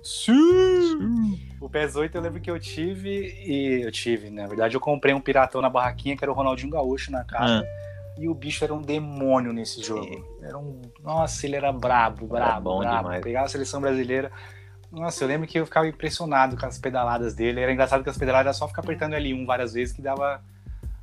[0.03, 1.39] Sim!
[1.61, 5.12] O PES 8 eu lembro que eu tive e eu tive, na verdade, eu comprei
[5.12, 7.66] um piratão na barraquinha que era o Ronaldinho Gaúcho na casa.
[7.66, 7.91] Ah.
[8.18, 10.05] E o bicho era um demônio nesse jogo.
[10.05, 10.25] Sim.
[10.43, 10.81] Era um.
[11.03, 13.03] Nossa, ele era brabo, brabo, era brabo.
[13.03, 13.23] Demais.
[13.23, 14.31] Pegava a seleção brasileira.
[14.91, 17.61] Nossa, eu lembro que eu ficava impressionado com as pedaladas dele.
[17.61, 20.43] Era engraçado que as pedaladas era só ficar apertando L1 várias vezes que dava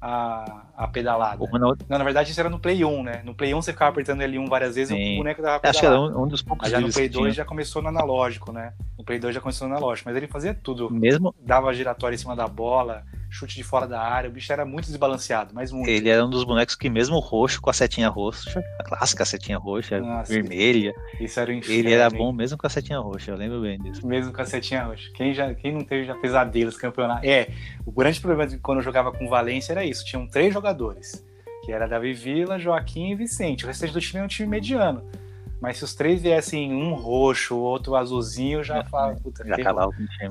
[0.01, 1.43] a, a pedalada.
[1.45, 1.85] Ronaldo...
[1.89, 3.21] Não, na verdade isso era no Play 1, né?
[3.25, 5.69] No Play 1 você ficava apertando L1 várias vezes e o boneco dava pedalada.
[5.69, 7.89] Acho que era um, um dos poucos Mas já no Play 2 já começou no
[7.89, 8.73] analógico, né?
[8.97, 10.89] No Play 2 já começou no analógico, mas ele fazia tudo.
[10.91, 11.33] Mesmo?
[11.41, 14.85] Dava giratória em cima da bola, chute de fora da área, o bicho era muito
[14.85, 15.89] desbalanceado, mas muito.
[15.89, 19.57] Ele era um dos bonecos que mesmo roxo, com a setinha roxa, a clássica setinha
[19.57, 20.93] roxa, Nossa, vermelha.
[21.19, 23.79] Isso era o inferno, Ele era bom mesmo com a setinha roxa, eu lembro bem
[23.79, 24.05] disso.
[24.05, 25.09] Mesmo com a setinha roxa.
[25.13, 27.25] Quem, já, quem não teve já pesadelos campeonato?
[27.25, 27.49] É,
[27.85, 31.25] o grande problema de quando eu jogava com Valência era isso, tinham três jogadores,
[31.65, 33.65] que era Davi Vila, Joaquim e Vicente.
[33.65, 35.03] O restante do time era um time mediano.
[35.61, 39.65] Mas se os três viessem um roxo, outro azulzinho, eu já falo, puta, já tem,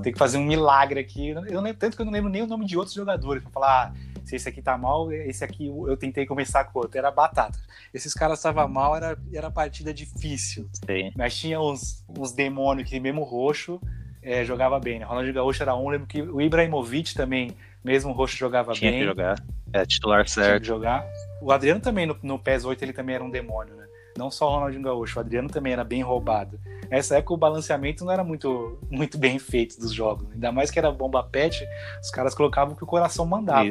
[0.02, 1.30] tem, que fazer um milagre aqui.
[1.30, 4.20] Eu tanto que eu não lembro nem o nome de outros jogadores pra falar, ah,
[4.24, 6.96] se esse aqui tá mal, esse aqui eu tentei começar com outro.
[6.96, 7.58] Era batata.
[7.92, 10.68] Esses caras estavam mal, era, era partida difícil.
[10.72, 11.12] Sim.
[11.16, 13.80] Mas tinha uns, uns demônios que mesmo roxo
[14.22, 15.04] é, jogava bem, né?
[15.04, 17.52] Ronaldinho Gaúcho era um, lembro que o Ibrahimovic também,
[17.84, 19.00] mesmo roxo, jogava tinha bem.
[19.00, 19.44] Tinha que jogar.
[19.72, 20.46] É titular certo.
[20.48, 21.06] Tinha que jogar.
[21.40, 23.85] O Adriano também, no, no PES 8, ele também era um demônio, né?
[24.16, 26.58] Não só o Ronaldinho Gaúcho, o Adriano também era bem roubado.
[26.90, 30.30] Nessa época o balanceamento não era muito, muito bem feito dos jogos.
[30.32, 31.66] Ainda mais que era bomba pet,
[32.02, 33.64] os caras colocavam o que o coração mandava.
[33.64, 33.70] Né?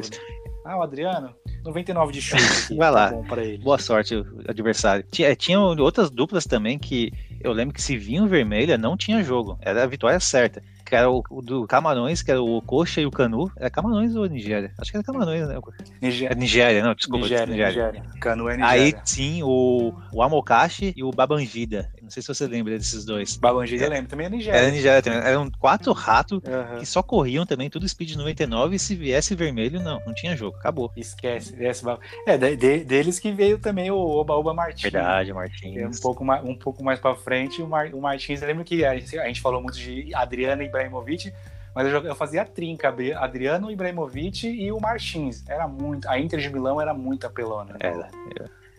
[0.64, 1.32] Ah, o Adriano,
[1.64, 2.74] 99 de chute.
[2.76, 3.12] Vai lá.
[3.12, 4.14] Tá Boa sorte,
[4.48, 5.04] adversário.
[5.10, 9.56] Tinha, tinha outras duplas também que eu lembro que se vinham vermelha, não tinha jogo.
[9.62, 13.06] Era a vitória certa que era o, o, do Camarões, que era o Coxa e
[13.06, 13.50] o Canu.
[13.56, 14.72] Era Camarões ou Nigéria?
[14.78, 15.58] Acho que era Camarões, né?
[16.00, 16.32] Nigéria.
[16.32, 17.24] É Nigéria, não, desculpa.
[17.24, 17.86] Nigéria, Nigéria.
[17.86, 18.10] Nigéria.
[18.20, 18.84] Canu é Nigéria.
[18.84, 21.90] Aí sim, o, o Amokashi e o Babangida.
[22.00, 23.36] Não sei se você lembra desses dois.
[23.36, 24.58] Babangida é, eu lembro, também é Nigéria.
[24.58, 25.18] Era Nigéria também.
[25.18, 26.78] Eram quatro ratos uhum.
[26.78, 30.56] que só corriam também, tudo speed 99, e se viesse vermelho, não, não tinha jogo,
[30.56, 30.92] acabou.
[30.96, 31.56] Esquece.
[32.26, 34.82] É, de, de, deles que veio também o Oba Oba Martins.
[34.82, 35.98] Verdade, Martins.
[35.98, 38.84] Um pouco mais, um pouco mais pra frente, o, Mar, o Martins, eu lembro que
[38.84, 41.32] a gente, a gente falou muito de Adriana Ibrahimovic,
[41.74, 45.44] mas eu, fazia trinca, Adriano Ibrahimovic e o Martins.
[45.46, 46.08] Era muito.
[46.08, 47.74] A Inter de Milão era muito apelona.
[47.74, 47.78] Né?
[47.80, 48.10] Era.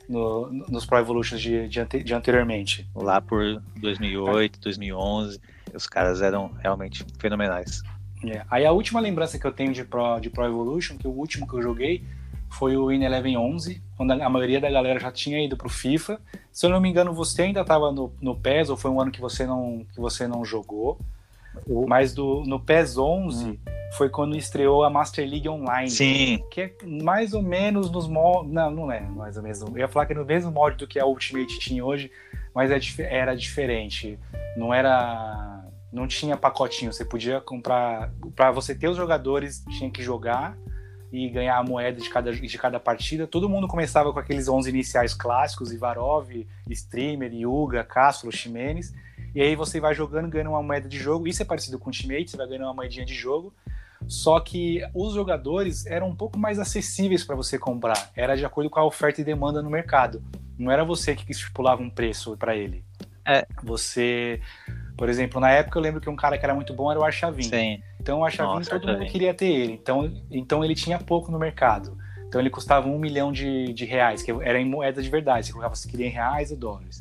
[0.09, 2.89] No, nos Pro Evolutions de, de, de, anteriormente.
[2.95, 4.63] Lá por 2008, é.
[4.63, 5.41] 2011,
[5.73, 7.83] os caras eram realmente fenomenais.
[8.25, 8.43] É.
[8.49, 11.47] Aí a última lembrança que eu tenho de Pro, de Pro Evolution, que o último
[11.47, 12.03] que eu joguei,
[12.49, 16.19] foi o In Eleven 11, quando a maioria da galera já tinha ido pro FIFA.
[16.51, 19.11] Se eu não me engano, você ainda estava no, no PES, ou foi um ano
[19.11, 20.97] que você não, que você não jogou.
[21.87, 23.57] Mas do, no PES 11 hum.
[23.97, 25.89] foi quando estreou a Master League Online.
[25.89, 26.43] Sim.
[26.51, 28.51] Que é mais ou menos nos moldes.
[28.51, 29.61] Não, não é mais ou menos.
[29.61, 32.11] Eu ia falar que é no mesmo molde do que a Ultimate Team hoje,
[32.53, 34.19] mas é, era diferente.
[34.55, 35.63] Não era.
[35.91, 36.91] Não tinha pacotinho.
[36.91, 38.11] Você podia comprar.
[38.35, 40.57] Para você ter os jogadores, tinha que jogar
[41.11, 43.25] e ganhar a moeda de cada, de cada partida.
[43.25, 46.29] Todo mundo começava com aqueles 11 iniciais clássicos: Ivarov,
[46.69, 48.93] Streamer, Yuga, Castro, Ximenes
[49.37, 51.27] e aí você vai jogando, ganhando uma moeda de jogo.
[51.27, 53.53] Isso é parecido com o Ultimate, você vai ganhando uma moedinha de jogo.
[54.07, 58.09] Só que os jogadores eram um pouco mais acessíveis para você comprar.
[58.15, 60.23] Era de acordo com a oferta e demanda no mercado.
[60.57, 62.83] Não era você que estipulava um preço para ele.
[63.23, 63.45] É.
[63.63, 64.41] Você,
[64.97, 67.03] por exemplo, na época eu lembro que um cara que era muito bom era o
[67.03, 67.43] Archavin.
[67.43, 67.83] Sim.
[68.01, 69.73] Então o Archavin Nossa, todo mundo queria ter ele.
[69.73, 71.95] Então, então ele tinha pouco no mercado.
[72.27, 75.45] Então ele custava um milhão de, de reais, que era em moeda de verdade.
[75.45, 76.97] Você colocava se queria em reais ou dólares.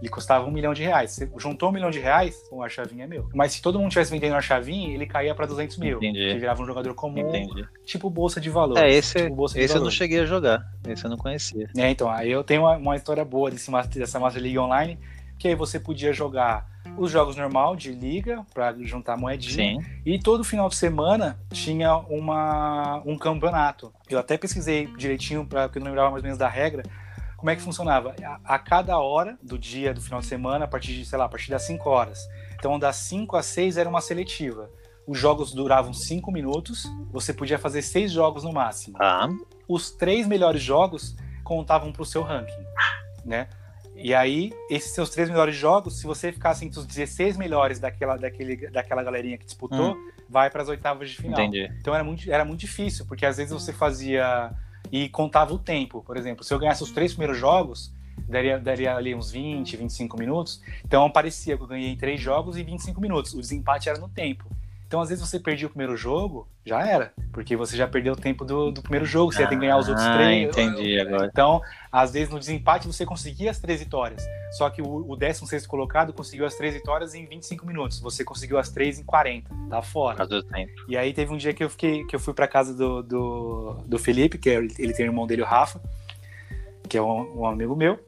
[0.00, 1.12] Ele custava um milhão de reais.
[1.12, 3.28] Você juntou um milhão de reais, o Archavin é meu.
[3.34, 5.98] Mas se todo mundo tivesse vendendo o Archavin, ele caía para 200 mil.
[5.98, 6.32] Entendi.
[6.32, 7.66] Que virava um jogador comum, Entendi.
[7.84, 8.78] tipo bolsa de valor.
[8.78, 10.64] É, esse, tipo esse eu não cheguei a jogar.
[10.86, 11.68] Esse eu não conhecia.
[11.76, 14.98] É, então, aí eu tenho uma, uma história boa desse, dessa Master League Online,
[15.38, 19.80] que aí você podia jogar os jogos normal de liga para juntar moedinha.
[19.80, 19.86] Sim.
[20.04, 23.92] E todo final de semana tinha uma, um campeonato.
[24.08, 26.82] Eu até pesquisei direitinho para porque eu não lembrava mais ou menos da regra
[27.38, 28.16] como é que funcionava?
[28.20, 31.26] A, a, cada hora do dia, do final de semana, a partir de, sei lá,
[31.26, 32.28] a partir das 5 horas.
[32.56, 34.68] Então, das 5 às 6 era uma seletiva.
[35.06, 38.96] Os jogos duravam 5 minutos, você podia fazer 6 jogos no máximo.
[39.00, 39.28] Ah.
[39.68, 42.64] Os três melhores jogos contavam para o seu ranking,
[43.24, 43.48] né?
[43.94, 48.16] E aí, esses seus três melhores jogos, se você ficasse entre os 16 melhores daquela,
[48.16, 50.10] daquele, daquela galerinha que disputou, hum.
[50.28, 51.40] vai para as oitavas de final.
[51.40, 51.72] Entendi.
[51.80, 54.52] Então era muito, era muito difícil, porque às vezes você fazia
[54.90, 56.02] e contava o tempo.
[56.02, 57.92] Por exemplo, se eu ganhasse os três primeiros jogos,
[58.28, 60.62] daria, daria ali uns 20, 25 minutos.
[60.84, 63.34] Então parecia que eu ganhei três jogos e 25 minutos.
[63.34, 64.44] O desempate era no tempo.
[64.88, 67.12] Então, às vezes, você perdia o primeiro jogo, já era.
[67.30, 69.60] Porque você já perdeu o tempo do, do primeiro jogo, você ah, ia ter que
[69.60, 70.48] ganhar os outros ah, três.
[70.48, 71.28] Entendi agora.
[71.30, 71.60] Então,
[71.92, 74.26] às vezes, no desempate, você conseguia as três vitórias.
[74.52, 78.00] Só que o, o 16 colocado conseguiu as três vitórias em 25 minutos.
[78.00, 79.50] Você conseguiu as três em 40.
[79.68, 80.26] Tá fora.
[80.26, 80.72] Do tempo.
[80.88, 83.72] E aí teve um dia que eu fiquei, que eu fui pra casa do, do,
[83.84, 85.82] do Felipe, que é, ele tem o irmão dele, o Rafa,
[86.88, 88.00] que é um, um amigo meu.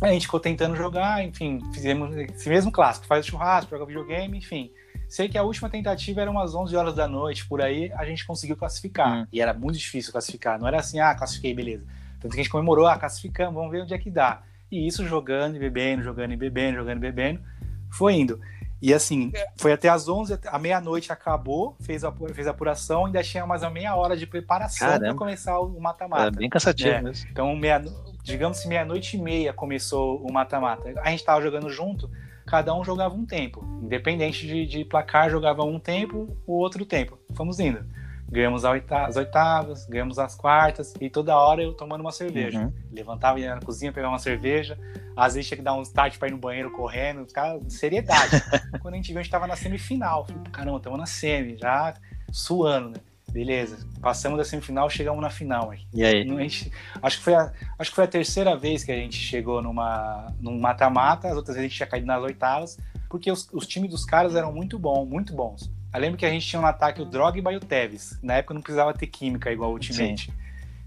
[0.00, 4.72] A gente ficou tentando jogar, enfim, fizemos esse mesmo clássico, faz churrasco, joga videogame, enfim.
[5.12, 8.24] Sei que a última tentativa era umas 11 horas da noite, por aí a gente
[8.24, 9.12] conseguiu classificar.
[9.12, 9.26] Hum.
[9.30, 10.58] E era muito difícil classificar.
[10.58, 11.84] Não era assim, ah, classifiquei, beleza.
[12.18, 14.40] Tanto que a gente comemorou, ah, classificamos, vamos ver onde é que dá.
[14.70, 17.42] E isso jogando e bebendo, jogando e bebendo, jogando e bebendo,
[17.90, 18.40] foi indo.
[18.80, 23.22] E assim, foi até as 11, a meia-noite acabou, fez a, fez a apuração, ainda
[23.22, 26.30] tinha mais uma meia hora de preparação para começar o mata-mata.
[26.30, 27.02] bem cansativo é.
[27.02, 27.28] mesmo.
[27.30, 27.84] Então, meia,
[28.22, 30.94] digamos que meia-noite e meia começou o mata-mata.
[31.02, 32.10] A gente tava jogando junto,
[32.52, 33.64] cada um jogava um tempo.
[33.82, 37.18] Independente de, de placar, jogava um tempo, o outro tempo.
[37.34, 37.82] Fomos indo.
[38.30, 42.60] Ganhamos as oitavas, ganhamos as quartas, e toda hora eu tomando uma cerveja.
[42.60, 42.72] Uhum.
[42.92, 44.78] Levantava, ia na cozinha, pegava uma cerveja.
[45.16, 48.42] Às vezes tinha que dar um start para ir no banheiro correndo, cara, seriedade.
[48.82, 50.26] Quando a gente viu, a gente tava na semifinal.
[50.26, 51.94] Falei, caramba, estamos na semi, já
[52.30, 52.96] suando, né?
[53.30, 55.70] Beleza, passamos da semifinal, chegamos na final.
[55.70, 55.80] Aí.
[55.92, 56.22] E aí?
[56.28, 59.62] Gente, acho, que foi a, acho que foi a terceira vez que a gente chegou
[59.62, 63.66] numa, num mata-mata, as outras vezes a gente tinha caído nas oitavas, porque os, os
[63.66, 65.70] times dos caras eram muito bons, muito bons.
[65.94, 68.18] Eu lembro que a gente tinha no ataque o Drogba e o Tevez.
[68.22, 70.26] Na época não precisava ter química igual o Ultimate.
[70.26, 70.41] Sim.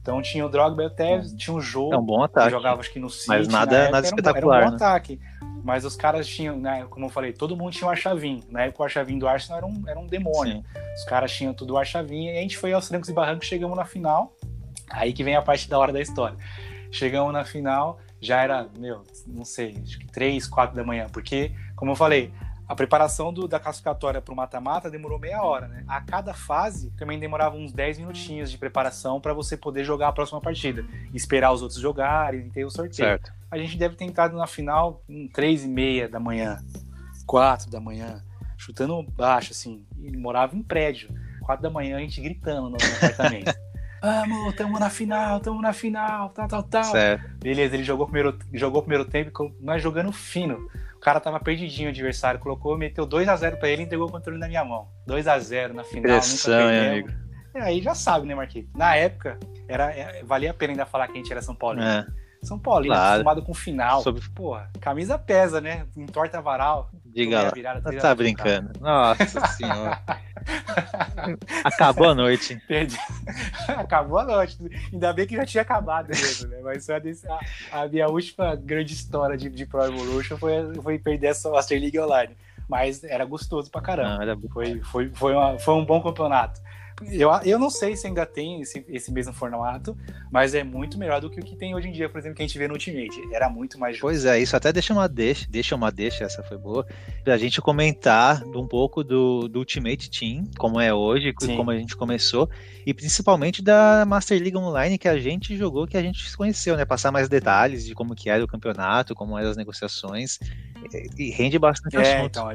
[0.06, 1.92] Então tinha o Drogba o Tevez, tinha um jogo.
[1.92, 2.52] É um bom ataque.
[2.52, 3.28] jogava acho que no City.
[3.28, 4.58] Mas nada, nada espetacular.
[4.58, 4.86] Era um, era um bom né?
[4.86, 5.20] ataque.
[5.64, 8.44] Mas os caras tinham, né, como eu falei, todo mundo tinha o Archavin.
[8.52, 10.58] Na época o Archavin do Arsenal era um, era um demônio.
[10.58, 10.64] Sim.
[10.94, 13.76] Os caras tinham tudo o Archavin e a gente foi aos trancos e barrancos, chegamos
[13.76, 14.32] na final.
[14.92, 16.38] Aí que vem a parte da hora da história.
[16.92, 21.52] Chegamos na final, já era, meu, não sei, acho que 3, 4 da manhã, porque,
[21.76, 22.32] como eu falei,
[22.68, 25.84] a preparação do, da classificatória para o mata-mata demorou meia hora, né?
[25.88, 30.12] A cada fase também demorava uns 10 minutinhos de preparação para você poder jogar a
[30.12, 30.84] próxima partida.
[31.14, 33.08] Esperar os outros jogarem e ter o sorteio.
[33.08, 33.32] Certo.
[33.52, 36.58] A gente deve ter entrado na final em 3 e meia da manhã,
[37.28, 38.24] 4 da manhã,
[38.58, 39.86] chutando baixo, assim.
[40.02, 41.10] E morava em prédio.
[41.42, 43.54] 4 da manhã a gente gritando no apartamento.
[44.02, 46.84] Vamos, tamo na final, tamo na final, tal, tal, tal.
[46.84, 47.38] Certo.
[47.40, 50.60] Beleza, ele jogou primeiro, jogou primeiro tempo, nós jogando fino
[51.06, 54.12] cara tava perdidinho o adversário, colocou, meteu 2 a 0 para ele e entregou o
[54.12, 54.88] controle na minha mão.
[55.06, 57.10] 2 a 0 na final, Pressão, nunca amigo.
[57.54, 58.68] É, aí já sabe, né, Marquinhos?
[58.74, 59.38] Na época,
[59.68, 61.80] era, é, valia a pena ainda falar que a gente era São Paulo.
[61.80, 62.08] É.
[62.42, 63.06] São Paulo, claro.
[63.06, 64.02] acostumado com final.
[64.02, 64.28] Sobre...
[64.32, 65.86] Porra, camisa pesa, né?
[65.96, 66.90] Entorta varal.
[67.16, 67.52] Diga lá.
[67.52, 68.72] Virada, tá brincando.
[68.82, 70.02] Nossa senhora.
[71.64, 72.62] Acabou a noite.
[72.68, 72.98] Perdi.
[73.70, 74.58] Acabou a noite.
[74.92, 76.58] Ainda bem que já tinha acabado mesmo, né?
[76.62, 77.00] Mas a,
[77.72, 81.98] a, minha última grande história de, de Pro Evolution foi, foi perder essa Master League
[81.98, 82.36] Online.
[82.68, 84.26] Mas era gostoso pra caramba.
[84.26, 86.60] Não, foi, foi, foi, uma, foi um bom campeonato.
[87.12, 89.98] Eu, eu não sei se ainda tem esse, esse mesmo formato,
[90.32, 92.44] mas é muito melhor do que o que tem hoje em dia, por exemplo, que
[92.44, 93.22] a gente vê no Ultimate.
[93.34, 96.58] Era muito mais Pois é, isso até deixa uma deixa, deixa uma deixa, essa foi
[96.58, 96.88] boa,
[97.24, 101.58] pra gente comentar um pouco do, do Ultimate Team, como é hoje, Sim.
[101.58, 102.50] como a gente começou,
[102.86, 106.78] e principalmente da Master League Online que a gente jogou, que a gente se conheceu,
[106.78, 106.86] né?
[106.86, 110.40] Passar mais detalhes de como que era o campeonato, como eram as negociações,
[111.18, 112.40] e, rende bastante é, assunto.
[112.40, 112.48] Então,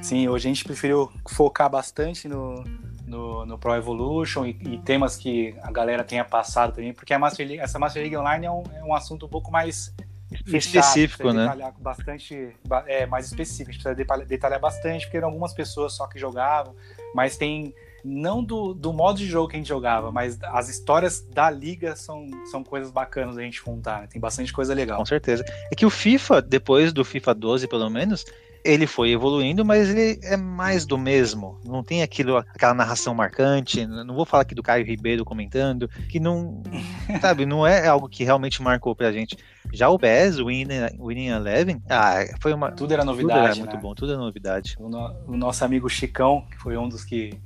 [0.00, 2.64] Sim, hoje a gente preferiu focar bastante no,
[3.12, 7.18] no, no Pro Evolution e, e, temas que a galera tenha passado também, porque a
[7.18, 9.94] Master League, essa Master League Online é um, é um assunto um pouco mais
[10.46, 11.42] fechado, específico, né?
[11.42, 12.56] Detalhar bastante,
[12.86, 16.18] é, mais específico, a gente precisa detalhar, detalhar bastante, porque eram algumas pessoas só que
[16.18, 16.74] jogavam,
[17.14, 21.20] mas tem não do, do modo de jogo que a gente jogava, mas as histórias
[21.20, 24.00] da liga são, são coisas bacanas a gente contar.
[24.00, 24.08] Né?
[24.10, 24.98] Tem bastante coisa legal.
[24.98, 25.44] Com certeza.
[25.70, 28.24] É que o FIFA, depois do FIFA 12, pelo menos,
[28.64, 31.60] ele foi evoluindo, mas ele é mais do mesmo.
[31.64, 33.86] Não tem aquilo, aquela narração marcante.
[33.86, 36.62] Não vou falar aqui do Caio Ribeiro comentando, que não,
[37.20, 39.36] sabe, não é algo que realmente marcou pra gente.
[39.72, 42.72] Já o PES, o Winning Eleven, ah, foi uma.
[42.72, 43.40] Tudo era novidade.
[43.40, 43.80] Tudo era muito né?
[43.80, 44.76] bom, tudo era novidade.
[44.78, 47.38] O, no, o nosso amigo Chicão, que foi um dos que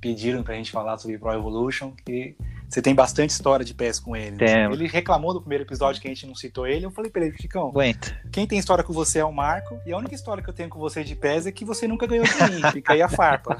[0.00, 2.36] pediram pra gente falar sobre Pro Evolution, que
[2.70, 4.36] você tem bastante história de PES com ele.
[4.36, 4.66] Né?
[4.66, 6.86] Ele reclamou do primeiro episódio que a gente não citou ele.
[6.86, 8.16] Eu falei pra ele, Chicão, Aguenta.
[8.30, 10.68] quem tem história com você é o Marco, e a única história que eu tenho
[10.68, 12.62] com você de PES é que você nunca ganhou de mim.
[12.70, 13.58] Fica aí a farpa.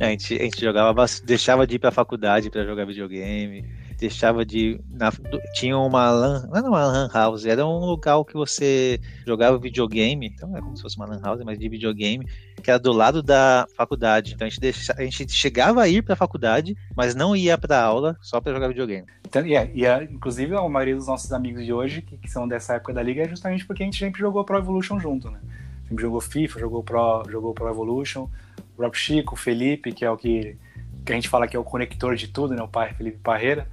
[0.00, 3.64] a, gente, a gente jogava, deixava de ir pra faculdade pra jogar videogame.
[3.98, 4.80] Deixava de.
[4.88, 5.10] Na,
[5.54, 6.46] tinha uma lan.
[6.48, 10.26] Não era uma lan house, era um local que você jogava videogame.
[10.26, 12.24] Então é como se fosse uma lan house, mas de videogame,
[12.62, 14.34] que era do lado da faculdade.
[14.34, 17.58] Então a gente, deixa, a gente chegava a ir para a faculdade, mas não ia
[17.58, 19.06] para aula só para jogar videogame.
[19.26, 22.30] Então, e, é, e é, inclusive a maioria dos nossos amigos de hoje, que, que,
[22.30, 25.28] são dessa época da liga, é justamente porque a gente sempre jogou Pro Evolution junto,
[25.30, 25.40] né?
[25.88, 28.28] Sempre jogou FIFA, jogou Pro, jogou Pro Evolution.
[28.74, 30.56] O próprio Chico, o Felipe, que é o que,
[31.04, 32.62] que a gente fala que é o conector de tudo, né?
[32.62, 33.66] O pai Felipe Parreira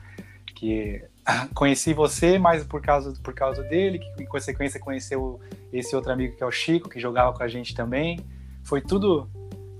[0.55, 1.03] que
[1.53, 5.39] conheci você mais por causa, por causa dele, que em consequência conheceu
[5.71, 8.19] esse outro amigo que é o Chico, que jogava com a gente também.
[8.63, 9.29] Foi tudo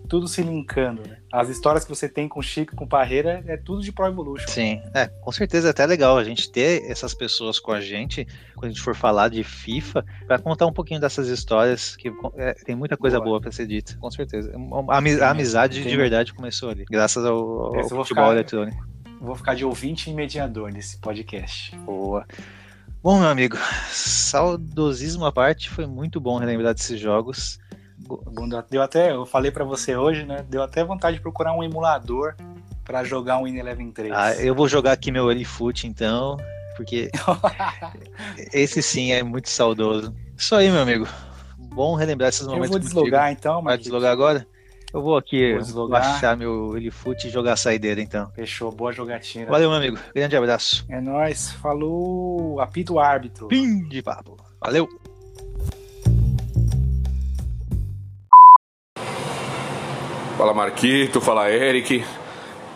[0.06, 1.18] tudo se linkando, né?
[1.32, 4.06] As histórias que você tem com o Chico, com o Parreira, é tudo de Pro
[4.06, 4.48] Evolution.
[4.48, 8.26] Sim, é, com certeza é até legal a gente ter essas pessoas com a gente,
[8.54, 12.54] quando a gente for falar de FIFA, para contar um pouquinho dessas histórias, que é,
[12.54, 14.54] tem muita coisa boa, boa para ser dita, com certeza.
[14.90, 18.95] A, amizade tem, de verdade começou ali, graças ao, ao futebol ficar, eletrônico.
[19.26, 21.76] Vou ficar de ouvinte e mediador nesse podcast.
[21.78, 22.26] Boa.
[23.02, 23.58] Bom, meu amigo,
[23.90, 27.60] saudosismo à parte, foi muito bom relembrar desses jogos.
[28.70, 30.46] Deu até, eu falei para você hoje, né?
[30.48, 32.36] Deu até vontade de procurar um emulador
[32.84, 34.14] para jogar um In Eleven 3.
[34.16, 36.38] Ah, eu vou jogar aqui meu Elifoot então,
[36.76, 37.10] porque
[38.54, 40.14] esse sim é muito saudoso.
[40.38, 41.08] Isso aí, meu amigo.
[41.58, 42.68] Bom relembrar esses momentos.
[42.68, 43.40] Eu vou deslogar contigo.
[43.40, 44.48] então, Vai deslogar agora?
[44.96, 48.32] Eu vou aqui vou baixar meu Elifoot e jogar a saideira, então.
[48.32, 49.52] Fechou, boa jogatina.
[49.52, 50.00] Valeu, meu amigo.
[50.16, 50.86] Grande abraço.
[50.88, 51.52] É nóis.
[51.52, 52.62] Falou.
[52.62, 53.50] Apito o árbitro.
[53.50, 54.38] Fim de papo.
[54.58, 54.88] Valeu.
[60.38, 62.02] Fala Marquito, fala Eric.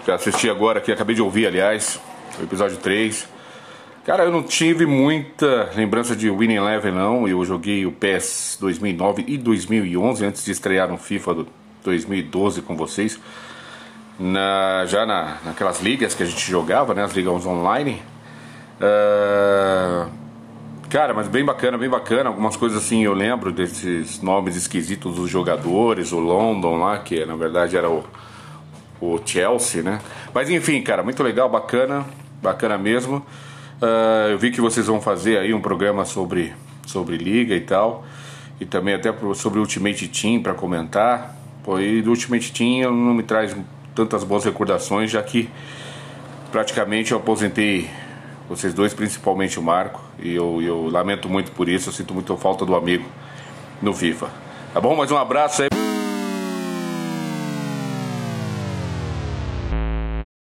[0.05, 2.01] Já assisti agora aqui, acabei de ouvir, aliás,
[2.37, 3.29] o episódio 3.
[4.03, 7.25] Cara, eu não tive muita lembrança de Winning Eleven, não.
[7.29, 11.47] Eu joguei o PES 2009 e 2011 antes de estrear no FIFA do
[11.89, 13.19] 2012 com vocês,
[14.19, 18.01] na, já na, naquelas ligas que a gente jogava, né, as ligas online.
[18.79, 20.09] Uh,
[20.89, 22.29] cara, mas bem bacana, bem bacana.
[22.29, 27.35] Algumas coisas assim eu lembro desses nomes esquisitos dos jogadores, o London lá, que na
[27.35, 28.03] verdade era o,
[29.01, 29.99] o Chelsea, né?
[30.33, 32.05] Mas enfim, cara, muito legal, bacana,
[32.41, 33.25] bacana mesmo.
[33.81, 36.53] Uh, eu vi que vocês vão fazer aí um programa sobre,
[36.85, 38.05] sobre liga e tal,
[38.59, 41.38] e também até sobre Ultimate Team para comentar.
[41.63, 43.55] Do Ultimate Team não me traz
[43.93, 45.49] tantas boas recordações, já que
[46.51, 47.89] praticamente eu aposentei
[48.47, 52.35] vocês dois, principalmente o Marco, e eu, eu lamento muito por isso, eu sinto muito
[52.37, 53.05] falta do amigo
[53.81, 54.29] no FIFA.
[54.73, 54.95] Tá bom?
[54.95, 55.78] Mais um abraço aí.